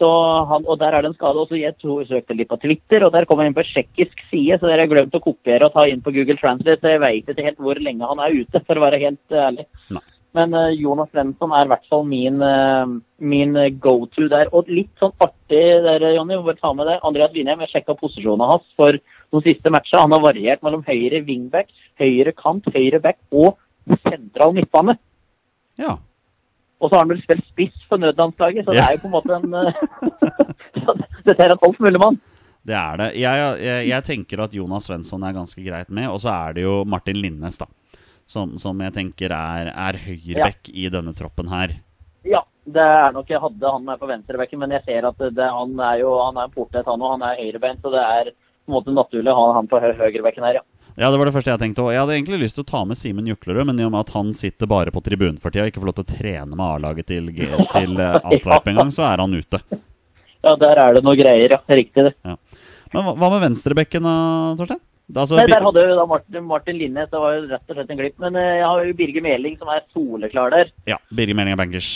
[0.00, 0.08] Så
[0.48, 1.58] han, og der er det en skade også.
[1.60, 4.56] Jeg tror vi søkte litt på Twitter, og der kommer jeg inn på tsjekkisk side,
[4.56, 7.28] så dere har glemt å kopiere og ta inn på Google Translate, så jeg vet
[7.28, 9.68] ikke helt hvor lenge han er ute, for å være helt ærlig.
[9.92, 10.06] Nei.
[10.38, 12.86] Men uh, Jonas Svensson er i hvert fall min, uh,
[13.18, 14.50] min go-to der.
[14.54, 17.00] Og litt sånn artig der, Jonny, bare ta med det.
[17.06, 20.04] Andreas Winheim, jeg sjekka posisjonen hans for de siste matchene.
[20.06, 23.58] Han har variert mellom høyre wingback, høyre kant, høyre back og
[24.06, 24.94] sentral midtbane.
[25.80, 25.98] Ja.
[26.80, 29.16] Og så har han vel spilt spiss for nødlandslaget, så det er jo på en
[29.18, 29.80] måte en eh,
[31.26, 32.16] Dette er en alt mulig mann.
[32.66, 33.08] Det er det.
[33.20, 36.08] Jeg, jeg, jeg tenker at Jonas Svensson er ganske greit med.
[36.12, 37.68] Og så er det jo Martin Linnes, da.
[38.28, 41.72] Som, som jeg tenker er, er høyrebekk i denne troppen her.
[42.28, 45.48] Ja, det er nok Jeg hadde han med på venstrebekken, men jeg ser at det,
[45.50, 48.30] han er jo han er en portett, han og han er høyrebeint, så det er
[48.30, 50.64] på en måte naturlig å ha han på hø høyrebekken her, ja.
[51.00, 51.80] Ja, det var det første jeg tenkte.
[51.80, 51.94] òg.
[51.94, 54.10] jeg hadde egentlig lyst til å ta med Simen Juklerud, men i og med at
[54.12, 56.64] han sitter bare på tribunen for tida og ikke får lov til å trene med
[56.66, 59.62] A-laget til, G til eh, Antwerp engang, så er han ute.
[60.44, 61.58] Ja, Der er det noe greier, ja.
[61.72, 62.12] Riktig det.
[62.20, 64.14] Men hva, hva med venstrebekken, da,
[64.60, 64.84] Torstein?
[65.10, 67.96] Altså, Nei, Der hadde jo da Martin, Martin Linnes, det var jo rett og slett
[67.96, 68.18] en glipp.
[68.22, 70.68] Men eh, jeg har jo Birger Meling som er soleklar der.
[70.90, 71.94] Ja, Birger Meling er bankers.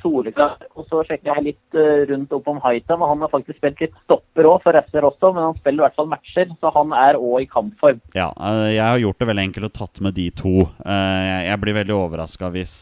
[0.00, 0.56] Soleklar.
[0.78, 3.82] Og så sjekker jeg litt eh, rundt opp om Haitam, og han har faktisk spilt
[3.82, 6.94] litt stopper òg for FC Rostov, men han spiller i hvert fall matcher, så han
[6.96, 8.00] er òg i kampform.
[8.18, 10.54] Ja, eh, jeg har gjort det veldig enkelt og tatt med de to.
[10.86, 12.74] Eh, Jeg blir veldig overraska hvis,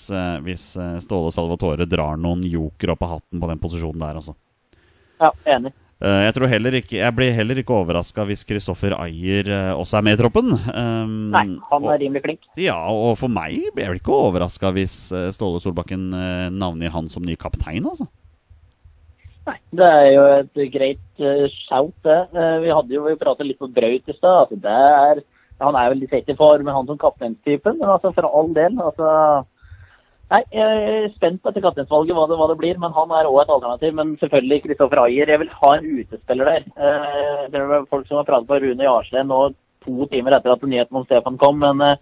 [0.45, 0.65] hvis
[1.03, 4.37] Ståle Salvatore drar noen joker opp av hatten på den posisjonen der, altså.
[5.21, 5.73] Ja, enig.
[6.01, 9.99] Eh, Jeg, tror heller ikke, jeg blir heller ikke overraska hvis Kristoffer Ayer eh, også
[9.99, 10.55] er med i troppen.
[10.73, 12.47] Um, Nei, han og- er rimelig flink.
[12.57, 16.09] Ja, og for meg blir jeg vel ikke overraska hvis eh, Ståle Solbakken
[16.57, 18.09] navngir han som ny kaptein, altså.
[19.47, 22.19] Nei, det er jo et greit uh, shout, det.
[22.65, 24.53] Vi hadde jo vi pratet litt på Braut i stad.
[24.53, 25.25] Altså,
[25.61, 28.77] han er vel litt ikke i form, han som kapteinstypen, men altså, for all del.
[28.81, 29.45] altså...
[30.31, 33.51] Nei, jeg er spent etter kapteinsvalget hva hva det blir, men han er òg et
[33.51, 33.97] alternativ.
[33.99, 35.33] Men selvfølgelig Kristoffer Ayer.
[35.33, 36.69] Jeg vil ha en utespiller der.
[36.79, 39.41] Eh, det er folk som har pratet på Rune Jarstein nå
[39.85, 41.99] to timer etter at nyheten om Stefan kom, men, eh,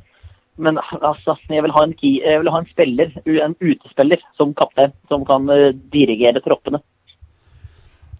[0.59, 5.25] men altså, jeg vil, en jeg vil ha en spiller, en utespiller som kaptein, som
[5.25, 6.83] kan eh, dirigere troppene.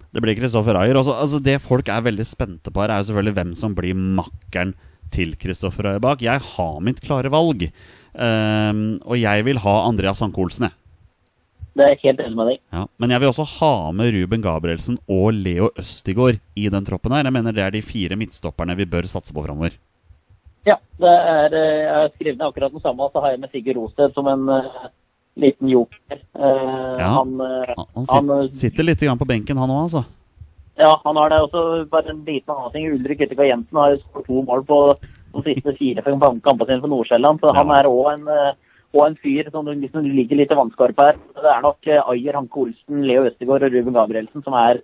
[0.09, 0.97] Det blir Kristoffer Ayer.
[0.97, 3.99] Også, altså det folk er veldig spente på her, er jo selvfølgelig hvem som blir
[3.99, 4.73] makkeren
[5.13, 6.25] til Kristoffer Ayer bak.
[6.25, 7.69] Jeg har mitt klare valg.
[8.15, 10.77] Ehm, og jeg vil ha Andreas Anke Olsen, jeg.
[11.79, 12.59] Det er jeg helt enig med deg.
[12.75, 12.87] Ja.
[12.99, 17.29] Men jeg vil også ha med Ruben Gabrielsen og Leo Østigård i den troppen her.
[17.29, 19.77] Jeg mener det er de fire midtstopperne vi bør satse på framover.
[20.67, 23.53] Ja, det er, eh, jeg har skrevet ned akkurat den samme, så har jeg med
[23.55, 24.89] Sigurd Rosted som en uh,
[25.39, 26.19] liten joker.
[26.35, 30.03] Uh, Ja, han, uh, Han, han han, sitter litt grann på benken, han òg, altså.
[30.83, 31.63] ja, han har det også.
[31.95, 32.91] Bare en liten annen ting.
[32.91, 34.81] Ulrik Yttergård Jensen har skåret to mål på
[35.35, 38.53] de siste fire-fem kampene sine for Nordsjælland, så han er òg en, eh,
[39.05, 41.17] en fyr som liksom ligger litt i vannskorpa her.
[41.37, 44.81] Det er nok eh, Ayer, Hanke Olsen, Leo Østegård og Ruben Gabrielsen som er,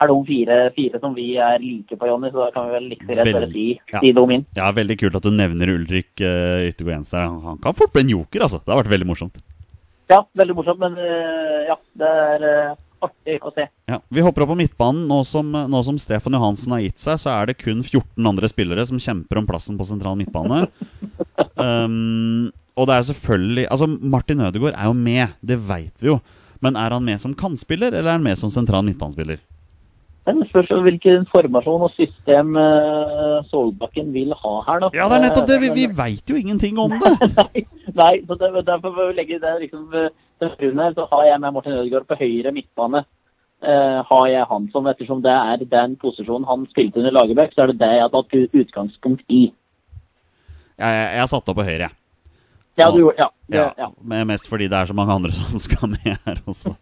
[0.00, 2.30] er de fire, fire som vi er like på, Jonny.
[2.30, 4.00] Så da kan vi vel like rett bare si, Ja.
[4.00, 4.46] si dem inn.
[4.56, 7.18] Ja, Veldig kult at du nevner Ulrik uh, Yttergård Jensen.
[7.18, 7.40] her.
[7.50, 8.60] Han kan fort bli en joker, altså.
[8.64, 9.40] Det har vært veldig morsomt.
[10.08, 13.66] Ja, veldig morsomt, men uh, ja, det er eh, artig å se.
[13.90, 15.06] Ja, Vi hopper opp på midtbanen.
[15.10, 18.50] Nå som, nå som Stefan Johansen har gitt seg, så er det kun 14 andre
[18.50, 20.66] spillere som kjemper om plassen på sentral midtbane.
[21.58, 26.20] Um, og det er selvfølgelig Altså, Martin Ødegaard er jo med, det veit vi jo.
[26.62, 29.40] Men er han med som kantspiller, eller er han med som sentral midtbanespiller?
[30.28, 34.90] Det spørs hvilken formasjon og system uh, Solbakken vil ha her, da.
[34.96, 35.60] Ja, det er nettopp det!
[35.62, 37.14] Vi, vi veit jo ingenting om det!
[37.38, 37.64] Nei,
[37.96, 39.86] nei, så det, derfor får vi legge det liksom
[40.40, 43.04] den her, så har jeg med Martin Ødegaard på høyre midtbane.
[43.58, 47.64] Uh, har jeg han som, ettersom det er den posisjonen han spilte under Lagerbäck, så
[47.64, 49.48] er det det jeg har tatt utgangspunkt i.
[50.78, 51.96] Jeg, jeg, jeg satte satt opp på høyre, jeg.
[52.78, 54.24] Ja, du gjorde ja, det, Ja, ja.
[54.28, 56.76] Mest fordi det er så mange andre som skal med her også.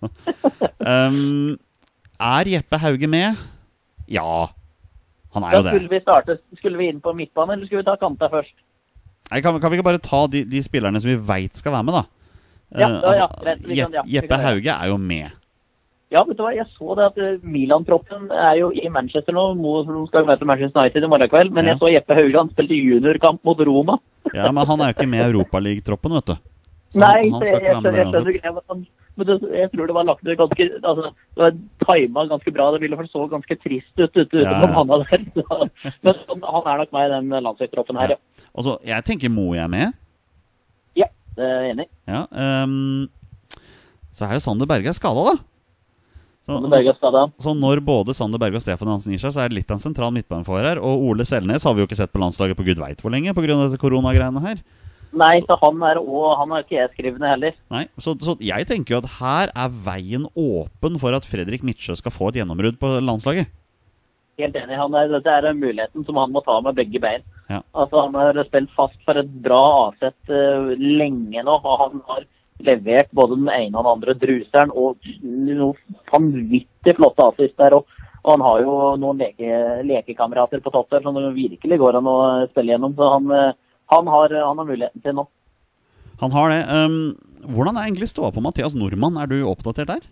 [0.84, 1.56] Um,
[2.20, 3.40] Er Jeppe Hauge med?
[4.08, 4.48] Ja.
[5.34, 5.72] Han er jo det.
[5.74, 8.54] skulle vi starte, skulle vi inn på midtbane, eller skulle vi ta kanta først?
[9.30, 11.88] Nei, kan, kan vi ikke bare ta de, de spillerne som vi veit skal være
[11.88, 12.04] med, da?
[12.74, 15.30] Ja, Eh, ja, ja, greit, vi kan- Jepp- ja, vi Jeppe Hauge er jo med.
[16.10, 19.54] Ja, vet du hva, jeg så det at eh, Milan-troppen er jo i Manchester nå.
[19.86, 21.50] De skal møte Manchester United i morgen kveld.
[21.52, 21.72] Men Ja.
[21.74, 23.98] jeg så Jeppe Hauge han spilte juniorkamp mot Roma.
[24.34, 26.36] Ja, Men han er jo ikke med i Europaligatroppen, vet du.
[26.90, 28.42] Så Nei, han, han jeg, jeg, skjønner uansett.
[28.42, 28.84] greia,
[29.16, 31.52] men det, jeg tror det var lagt ut ganske altså, Det var
[31.86, 32.70] tima ganske bra.
[32.72, 34.66] Det ville for så ganske trist ut ute Ja, ja.
[34.66, 35.22] på der.
[36.02, 38.16] Men han, han er nok med i den landslagstroppen her, ja.
[38.18, 38.44] ja.
[38.54, 39.92] Altså, Jeg tenker Mo er med.
[41.36, 41.92] Det er jeg enig i.
[42.08, 42.22] Ja,
[42.64, 43.06] um,
[44.16, 45.36] så er jo Sander Berge skada, da.
[46.46, 46.60] Så,
[47.42, 49.80] så når både Sander Berge og Stefan Hansen gir seg, så er det litt av
[49.80, 50.80] en sentral midtbanefører her.
[50.80, 53.34] Og Ole Selnes har vi jo ikke sett på landslaget på gud veit hvor lenge
[53.34, 53.56] pga.
[53.82, 54.60] koronagreiene her.
[55.16, 57.56] Nei, så han er òg han er ikke jeg skrivende heller.
[57.72, 61.96] Nei, så, så jeg tenker jo at her er veien åpen for at Fredrik Midtsjø
[61.98, 63.50] skal få et gjennombrudd på landslaget.
[64.38, 64.76] Helt enig.
[64.78, 67.24] Han er, dette er muligheten som han må ta med begge bein.
[67.50, 67.60] Ja.
[67.78, 72.24] Altså, han har spilt fast for et bra avsett uh, lenge nå, og han har
[72.66, 75.76] levert både den ene og den andre druseren og noe
[76.10, 77.76] vanvittig flotte assist der.
[77.78, 77.86] Og,
[78.24, 82.10] og han har jo noen leke, lekekamerater på topp der som det virkelig går an
[82.10, 82.18] å
[82.50, 82.96] spille gjennom.
[82.96, 83.54] Så han, eh,
[83.92, 85.26] han, har, han har muligheten til nå.
[86.22, 86.62] Han har det.
[86.72, 89.20] Um, hvordan er egentlig ståa på Mathias Nordmann?
[89.20, 90.06] Er du oppdatert der?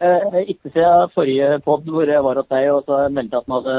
[0.00, 3.56] Eh, ikke siden forrige pod hvor jeg var hos deg og så meldte at han
[3.58, 3.78] hadde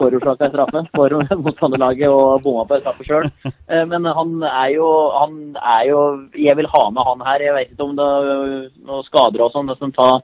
[0.00, 3.30] forårsaka straffe for motstanderlaget og bomma på straffe sjøl.
[3.66, 6.00] Eh, men han er jo han er jo
[6.38, 7.42] Jeg vil ha med han her.
[7.42, 8.44] Jeg vet ikke om det er
[8.86, 9.90] noen skader og sånn.
[9.96, 10.22] tar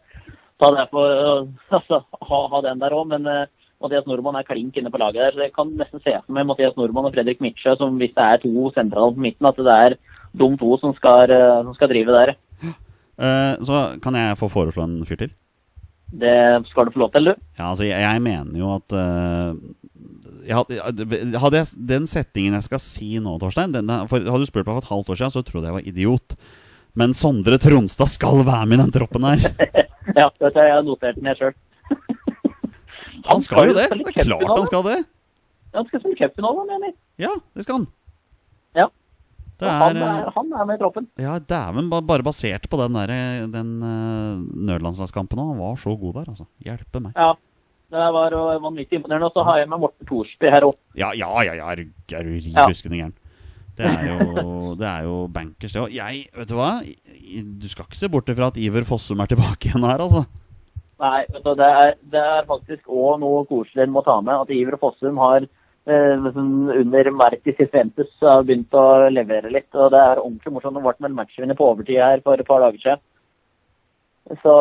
[0.62, 3.08] ta det for eh, altså, ha, ha den der òg.
[3.10, 3.50] Men eh,
[3.82, 5.34] Mathias Nordmann er klink inne på laget der.
[5.34, 8.28] så Jeg kan nesten se for meg Mathias Nordmann og Fredrik Midtsjø som hvis det
[8.28, 9.98] er to sentrale på midten, at det er
[10.38, 12.36] de to som skal, eh, som skal drive der.
[13.62, 15.34] Så kan jeg få foreslå en fyr til?
[16.12, 16.36] Det
[16.68, 17.46] skal du få lov til, du.
[17.56, 19.54] Ja, altså, jeg, jeg mener jo at uh,
[20.44, 20.58] jeg
[21.38, 24.74] hadde, jeg den settingen jeg skal si nå, Torstein den, for Hadde du spurt meg
[24.74, 26.36] for et halvt år siden, så trodde jeg var idiot.
[26.98, 29.48] Men Sondre Tronstad skal være med i den troppen her!
[30.16, 31.52] Ja, vet har jeg notert jeg sjøl.
[33.28, 33.84] Han skal jo det!
[33.94, 34.96] Det er klart han skal det!
[35.72, 36.96] Han skal spille cupfinale, mener jeg.
[37.22, 37.86] Ja, det skal han.
[39.60, 41.06] Det han, er, er, han er med i troppen.
[41.20, 43.12] Ja, dæven, ba- bare basert på den, der,
[43.52, 45.52] den uh, nødlandslagskampen òg.
[45.52, 46.46] Han var så god der, altså.
[46.64, 47.12] Hjelpe meg.
[47.14, 47.34] Ja.
[47.92, 48.32] Det var
[48.64, 49.28] vanvittig imponerende.
[49.28, 50.78] Og så har jeg med Morten Thorsby her òg.
[50.96, 53.12] Ja, ja, ja, ja er du- er riv ruskende gæren.
[53.76, 55.92] Det er jo, det er jo bankers, det òg.
[55.94, 56.70] Jeg, vet du hva?
[57.62, 60.26] Du skal ikke se bort ifra at Iver Fossum er tilbake igjen her, altså.
[61.00, 64.44] Nei, vet du, det, er, det er faktisk òg noe koselig en må ta med.
[64.44, 65.50] At Iver Fossum har eh,
[65.86, 69.70] under Mertis Cifuentes har begynt å levere litt.
[69.74, 70.78] Og det er ordentlig morsomt.
[70.78, 73.02] Det ble en matchvinner på overtid her for et par dager siden.
[74.38, 74.52] Så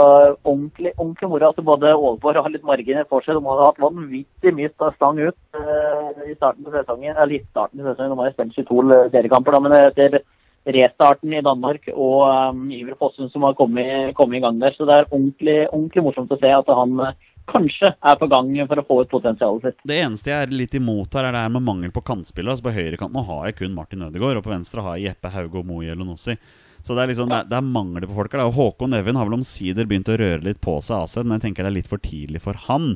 [0.42, 3.38] ordentlig, ordentlig moro at både Aalborg har litt marginer for seg.
[3.38, 7.14] De har hatt vanvittig mye stang ut uh, i starten av sesongen.
[7.14, 10.24] Eller i starten av sesongen, de har spilt 22 seriekamper, da, men etter
[10.66, 14.74] restarten i Danmark og um, Iver Fossum som har kommet, kommet i gang der.
[14.74, 17.16] Så det er ordentlig, ordentlig morsomt å se at han eh,
[17.52, 19.86] kanskje er på gang for å få ut potensialet sitt.
[19.88, 22.56] Det eneste jeg er litt imot her, er det her med mangel på kantspillere.
[22.56, 25.62] Altså på høyrekanten har jeg kun Martin Ødegaard, og på venstre har jeg Jeppe Hauge
[25.62, 26.38] og Moe Elonossi.
[26.82, 28.48] Så det er liksom, det, er, er mangler på folk her.
[28.56, 31.68] Håkon Evjen har vel omsider begynt å røre litt på seg, Aset, men jeg tenker
[31.68, 32.96] det er litt for tidlig for han.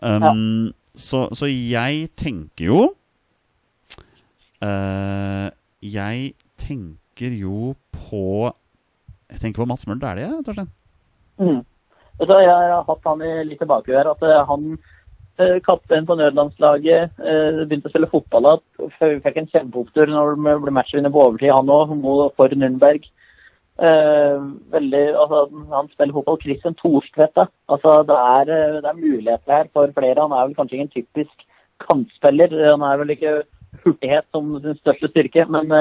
[0.00, 2.78] Um, så, så jeg tenker jo
[4.64, 5.48] uh,
[5.84, 8.48] Jeg tenker jo på
[9.28, 10.72] Jeg tenker på Mats Møller Dæhlie, Torstein.
[11.40, 11.60] Mm.
[12.20, 14.74] Så jeg har hatt han litt tilbake her, at eh, han
[15.40, 19.22] eh, kaptein på nødlandslaget, eh, begynte å spille fotball igjen.
[19.24, 21.94] Fikk en kjempeopptur når de ble matchvinner på overtid, han òg,
[22.36, 23.08] for Nürnberg.
[23.80, 26.36] Veldig, altså, han spiller fotball.
[26.42, 27.40] Christian Thorstvedt.
[27.72, 28.18] Altså, det,
[28.84, 30.20] det er muligheter her for flere.
[30.20, 31.46] Han er vel kanskje ikke en typisk
[31.86, 32.52] kantspiller.
[32.74, 33.36] Han er vel ikke
[33.86, 35.72] hurtighet som sin største styrke, men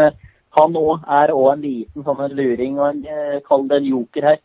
[0.55, 4.29] han òg er også en liten sånn en luring og en, kall det en joker
[4.31, 4.39] her.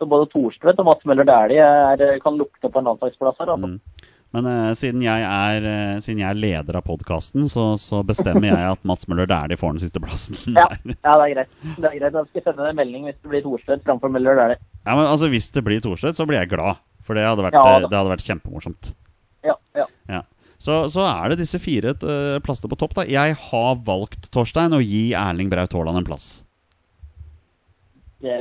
[0.00, 3.52] Så både Thorstvedt og Mats Møller Dæhlie kan lukte på en landslagsplass her.
[3.52, 3.68] Altså.
[3.68, 4.08] Mm.
[4.30, 8.46] Men uh, siden, jeg er, uh, siden jeg er leder av podkasten, så, så bestemmer
[8.48, 10.38] jeg at Mats Møller Dæhlie får den siste plassen.
[10.60, 11.56] Ja, ja, det er greit.
[11.66, 12.18] Det er greit.
[12.20, 14.60] Jeg skal sende en melding hvis det blir Thorstvedt framfor Møller Dæhlie.
[14.86, 16.78] Ja, men altså Hvis det blir Thorstvedt, så blir jeg glad.
[17.04, 18.92] For det hadde vært, Ja, eh, det hadde vært kjempemorsomt.
[19.44, 19.88] Ja, ja.
[20.08, 20.22] Ja.
[20.60, 22.94] Så, så er det disse fire uh, plassene på topp.
[23.00, 26.44] da Jeg har valgt Torstein å gi Erling Braut Haaland en plass.
[28.20, 28.36] Det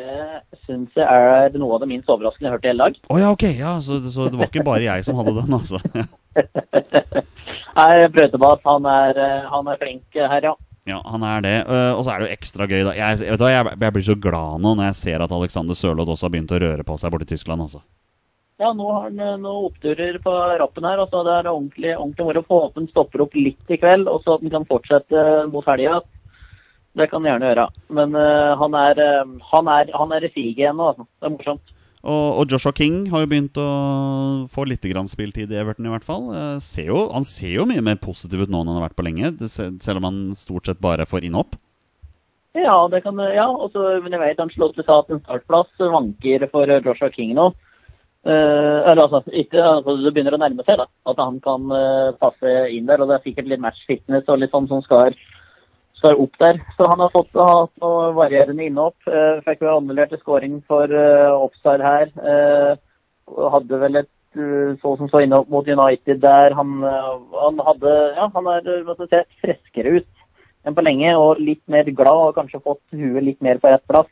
[0.66, 2.98] syns jeg er noe av det minst overraskende jeg har hørt i hele dag.
[3.08, 5.80] Oh, ja, ok, ja, så, så det var ikke bare jeg som hadde den, altså.
[7.80, 10.56] Nei, Brøytebass, han er, eh, han er flink her, ja.
[10.90, 11.56] Ja, han er det.
[11.70, 12.98] Eh, og så er det jo ekstra gøy, da.
[12.98, 16.12] Jeg, vet du jeg, jeg blir så glad nå når jeg ser at Alexander Sørloth
[16.16, 17.82] også har begynt å røre på seg borte i Tyskland, altså.
[18.60, 21.04] ja, nå har han eh, noen oppturer på rappen her.
[21.04, 22.46] og så Det er ordentlig, ordentlig moro.
[22.48, 25.68] Få håpe han stopper opp litt i kveld, og så at han kan fortsette mot
[25.72, 26.02] helga.
[27.00, 27.68] Det kan han gjerne gjøre.
[27.96, 30.90] Men uh, han, er, uh, han, er, han er i siget igjen nå.
[30.92, 31.08] Altså.
[31.20, 31.76] Det er morsomt.
[32.00, 33.70] Og, og, Joshua King har jo begynt å
[34.52, 36.30] få litt grann spilltid i Everton, i hvert fall.
[36.64, 39.04] Ser jo, han ser jo mye mer positiv ut nå enn han har vært på
[39.04, 41.58] lenge, selv om han stort sett bare får innhopp.
[42.56, 46.48] Ja, det kan, ja også, men jeg vet han slått sa at en startplass vanker
[46.54, 47.52] for Joshua King nå.
[48.28, 52.12] Uh, eller altså, ikke, altså, Det begynner å nærme seg da, at han kan uh,
[52.20, 53.00] passe inn der.
[53.00, 55.16] og Det er sikkert litt match fitness og litt sånn som skal,
[56.00, 56.62] skal opp der.
[56.78, 58.98] Så han har fått ha noe varierende innhopp.
[59.08, 62.16] Uh, fikk vel annullert skåring for uh, offside her.
[63.56, 64.10] hadde vel et
[64.82, 66.56] så som så innhopp mot United der.
[66.58, 70.10] Han, han hadde Ja, han er skal jeg si, friskere ut
[70.68, 73.86] enn på lenge og litt mer glad og kanskje fått huet litt mer på rett
[73.90, 74.10] plass.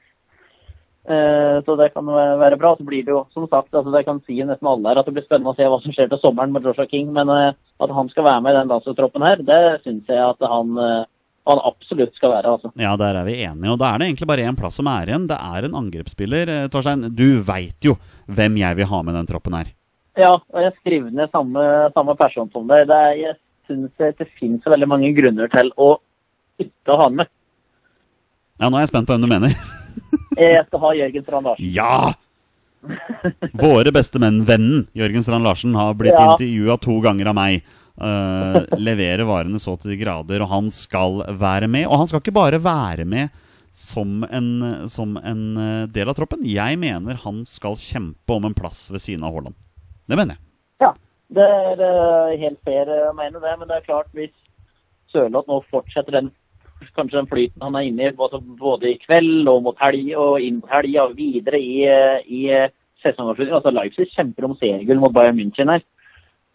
[1.07, 2.75] Eh, så det kan være bra.
[2.75, 5.15] Så blir det jo, som sagt, altså det kan si nesten alle her at det
[5.15, 7.13] blir spennende å se hva som skjer til sommeren med Joshua King.
[7.15, 10.49] Men eh, at han skal være med i den landslagstroppen her, det syns jeg at
[10.51, 11.05] han, eh,
[11.47, 12.53] han, absolutt skal være.
[12.57, 12.71] altså.
[12.79, 13.71] Ja, der er vi enige.
[13.73, 15.27] Og da er det egentlig bare én plass som er igjen.
[15.29, 16.51] Det er en angrepsspiller.
[16.73, 17.95] Torstein, du veit jo
[18.27, 19.71] hvem jeg vil ha med den troppen her.
[20.17, 21.63] Ja, og jeg skriver ned samme,
[21.95, 22.87] samme person som deg.
[22.89, 23.37] Det er, jeg
[23.69, 25.95] syns det finnes så veldig mange grunner til å
[26.61, 27.29] ikke ha med.
[28.57, 29.53] Ja, nå er jeg spent på hvem du mener.
[30.37, 31.69] Jeg skal ha Jørgen Strand Larsen.
[31.73, 32.13] Ja!
[33.63, 36.33] Våre beste menn-vennen Jørgen Strand Larsen har blitt ja.
[36.33, 37.65] intervjua to ganger av meg.
[37.97, 41.87] Uh, leverer varene så til de grader, og han skal være med.
[41.89, 43.33] Og han skal ikke bare være med
[43.77, 44.49] som en,
[44.89, 46.41] som en eh, del av troppen.
[46.49, 49.53] Jeg mener han skal kjempe om en plass ved siden av Haaland.
[50.09, 50.41] Det mener jeg.
[50.81, 50.89] Ja,
[51.37, 53.53] det er helt fair å mene det.
[53.59, 54.33] Men det er klart, hvis
[55.13, 56.31] Sørloth nå fortsetter den
[56.95, 60.59] kanskje den flyten han er inne i både i kveld og mot helg og inn
[60.61, 61.85] mot helg og videre i,
[62.25, 62.41] i
[63.03, 63.57] sesongavslutningen.
[63.59, 65.85] Altså Leipzig kjemper om seriegull mot Bayern München her.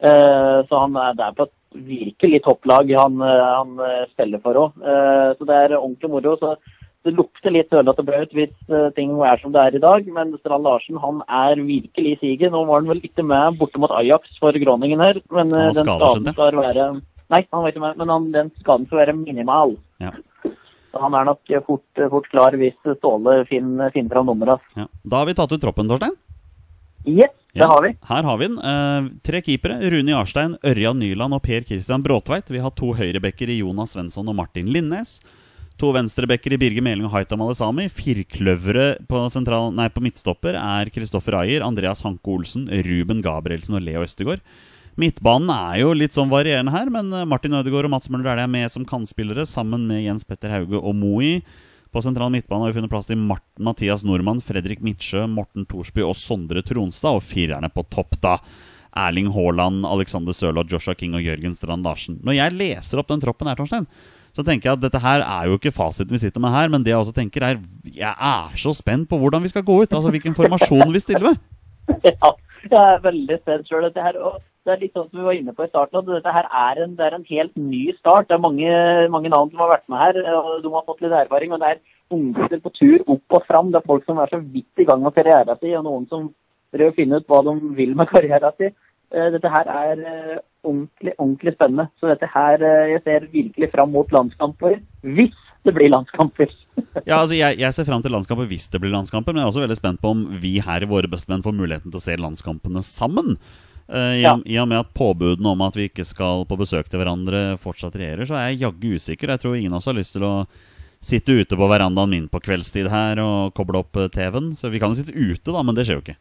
[0.03, 3.79] Uh, så han er der på et virkelig topplag han, han
[4.13, 4.75] spiller for òg.
[4.85, 6.35] Eh, så det er ordentlig moro.
[6.37, 6.51] så
[7.03, 8.53] det lukter litt sørlete blaut hvis
[8.95, 12.53] ting er som det er i dag, men Strand Larsen han er virkelig i siget.
[12.53, 16.29] Nå var han vel ikke med borte mot Ajax for Groningen her, men den skaden
[16.29, 16.91] skal være
[17.33, 19.79] Nei, han var ikke med, men han, den skaden skal være minimal.
[20.05, 20.13] Ja.
[20.93, 24.61] Så han er nok fort, fort klar hvis Ståle finner, finner fram nummeret.
[24.77, 24.85] Ja.
[25.09, 26.13] Da har vi tatt ut troppen, Torstein.
[27.05, 27.93] Yes, det ja, har vi.
[28.09, 28.59] Her har vi den.
[28.59, 29.79] Eh, tre keepere.
[29.91, 32.51] Rune Jarstein, Ørjan Nyland og Per Christian Bråtveit.
[32.53, 35.19] Vi har to høyrebacker i Jonas Svensson og Martin Linnes.
[35.81, 37.89] To venstrebacker i Birger Meling og Haitam Alesami.
[37.91, 44.45] Firkløvere på, på midtstopper er Kristoffer Ayer, Andreas Hanke Olsen, Ruben Gabrielsen og Leo Østegård.
[45.01, 48.43] Midtbanen er jo litt sånn varierende her, men eh, Martin Ødegaard og Mats Møller er
[48.43, 51.39] det med som kantspillere, sammen med Jens Petter Hauge og Moi.
[51.93, 56.01] På sentral midtbane har vi funnet plass til Marten Mathias Nordmann, Fredrik Midtsjø, Morten Thorsby
[56.07, 57.19] og Sondre Tronstad.
[57.19, 58.39] Og firerne på topp, da.
[58.97, 62.19] Erling Haaland, Alexander Sørloth, Joshua King og Jørgen Strand Larsen.
[62.25, 63.87] Når jeg leser opp den troppen her, Torstein,
[64.33, 66.85] så tenker jeg at dette her er jo ikke fasiten vi sitter med her, men
[66.85, 69.93] det jeg også tenker er Jeg er så spent på hvordan vi skal gå ut.
[69.93, 71.43] Altså hvilken formasjon vi stiller med.
[72.07, 72.31] Ja,
[72.71, 73.89] jeg er veldig spent sjøl.
[73.93, 75.99] Det er litt sånn som vi var inne på i starten.
[75.99, 78.29] at Dette her er en, det er en helt ny start.
[78.29, 78.71] Det er mange,
[79.11, 80.21] mange, navn som har vært med her.
[80.37, 81.51] og De har fått litt erfaring.
[81.51, 81.83] Men det er
[82.15, 83.73] unggutter på tur opp og fram.
[83.73, 86.31] Det er folk som er så vidt i gang med karrieren sin, og noen som
[86.73, 88.77] prøver å finne ut hva de vil med karrieren sin.
[89.13, 91.89] Eh, dette her er eh, ordentlig, ordentlig spennende.
[92.01, 94.79] Så dette her, eh, jeg ser virkelig fram mot landskamper.
[95.03, 96.51] Hvis det blir landskamper.
[97.09, 99.53] ja, altså jeg, jeg, ser fram til landskamper hvis det blir landskamper, men jeg er
[99.53, 102.17] også veldig spent på om vi her i Våre bestemenn får muligheten til å se
[102.19, 103.37] landskampene sammen.
[103.93, 104.37] Uh, i, ja.
[104.47, 107.99] I og med at påbudene om at vi ikke skal på besøk til hverandre, fortsatt
[107.99, 109.35] regjerer, så er jeg jaggu usikker.
[109.35, 110.35] Jeg tror ingen av oss har lyst til å
[111.03, 114.53] sitte ute på verandaen min på kveldstid her og koble opp eh, TV-en.
[114.59, 116.19] Så vi kan jo sitte ute, da, men det skjer jo ikke.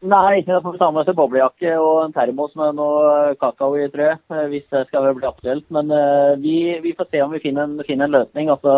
[0.00, 3.84] Nei, da får vi ta med en boblejakke og en termos med noe kakao i,
[3.92, 4.18] tror jeg.
[4.32, 5.66] Eh, hvis det skal bli aktuelt.
[5.76, 8.48] Men uh, vi, vi, får se om vi finner en, finner en løsning.
[8.48, 8.72] Altså,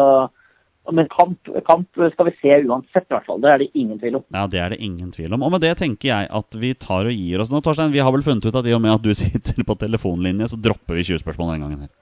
[0.90, 3.38] men kamp, kamp, skal vi se uansett, i hvert fall.
[3.44, 4.26] Det er det ingen tvil om.
[4.34, 5.46] Ja, det er det ingen tvil om.
[5.46, 7.62] Og med det tenker jeg at vi tar og gir oss nå.
[7.62, 10.50] Torstein, vi har vel funnet ut at i og med at du sitter på telefonlinje,
[10.50, 11.92] så dropper vi 20 spørsmål den gangen her.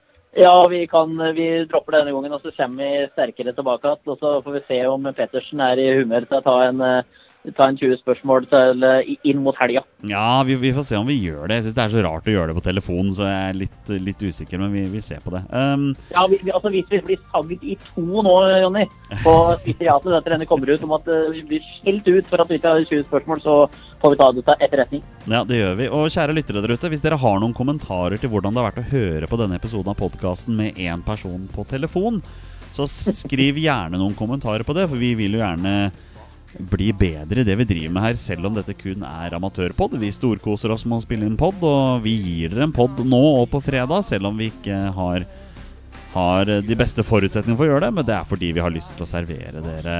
[0.41, 4.05] Ja, vi, kan, vi dropper denne gangen, og så kommer vi sterkere tilbake igjen.
[4.09, 7.27] Og så får vi se om Pettersen er i humør til å ta en uh,
[7.57, 9.81] ta en 20 spørsmål til, eh, inn mot helga.
[10.05, 11.57] Ja, vi, vi, får se om vi gjør det.
[11.57, 13.93] Jeg syns det er så rart å gjøre det på telefonen, så jeg er litt,
[14.09, 15.41] litt usikker, men vi, vi, ser på det.
[15.49, 18.85] Um, ja, vi, altså Hvis vi blir sagd i to nå, Jonny,
[19.23, 19.33] på
[19.63, 22.61] Twitteriatet etter denne kommer ut om at eh, vi blir skilt ut for at vi
[22.61, 23.57] ikke har 20 spørsmål, så
[24.01, 25.03] får vi ta det til etterretning.
[25.25, 25.89] Ja, det gjør vi.
[25.97, 28.85] Og kjære lyttere der ute, hvis dere har noen kommentarer til hvordan det har vært
[28.85, 32.21] å høre på denne episoden av podkasten med én person på telefon,
[32.71, 35.91] så skriv gjerne noen kommentarer på det, for vi vil jo gjerne
[36.57, 39.95] bli bedre i det vi driver med her, selv om dette kun er amatørpod.
[40.01, 43.21] Vi storkoser oss med å spille inn pod, og vi gir dere en pod nå
[43.41, 45.27] og på fredag, selv om vi ikke har,
[46.15, 47.93] har de beste forutsetningene for å gjøre det.
[47.99, 49.99] Men det er fordi vi har lyst til å servere dere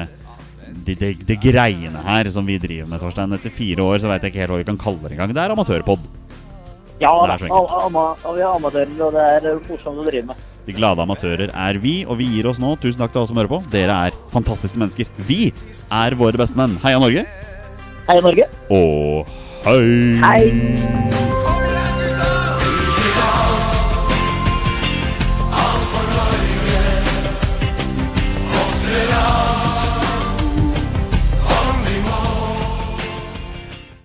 [0.71, 3.35] de, de, de greiene her som vi driver med, Torstein.
[3.35, 5.35] Etter fire år så veit jeg ikke helt hva vi kan kalle det engang.
[5.35, 6.09] Det er amatørpod.
[7.01, 8.35] Ja, Det er så enkelt.
[8.35, 10.35] vi er amatører, og det er morsomt å drive med.
[10.67, 12.75] De glade amatører er vi, og vi gir oss nå.
[12.79, 13.61] Tusen takk til alle som hører på.
[13.73, 15.09] Dere er fantastiske mennesker.
[15.17, 15.51] Vi
[15.89, 16.77] er våre beste menn.
[16.83, 17.25] Heia Norge!
[18.07, 18.45] Heia Norge.
[18.69, 19.25] Og
[19.65, 20.21] hei!
[20.21, 21.50] Hei!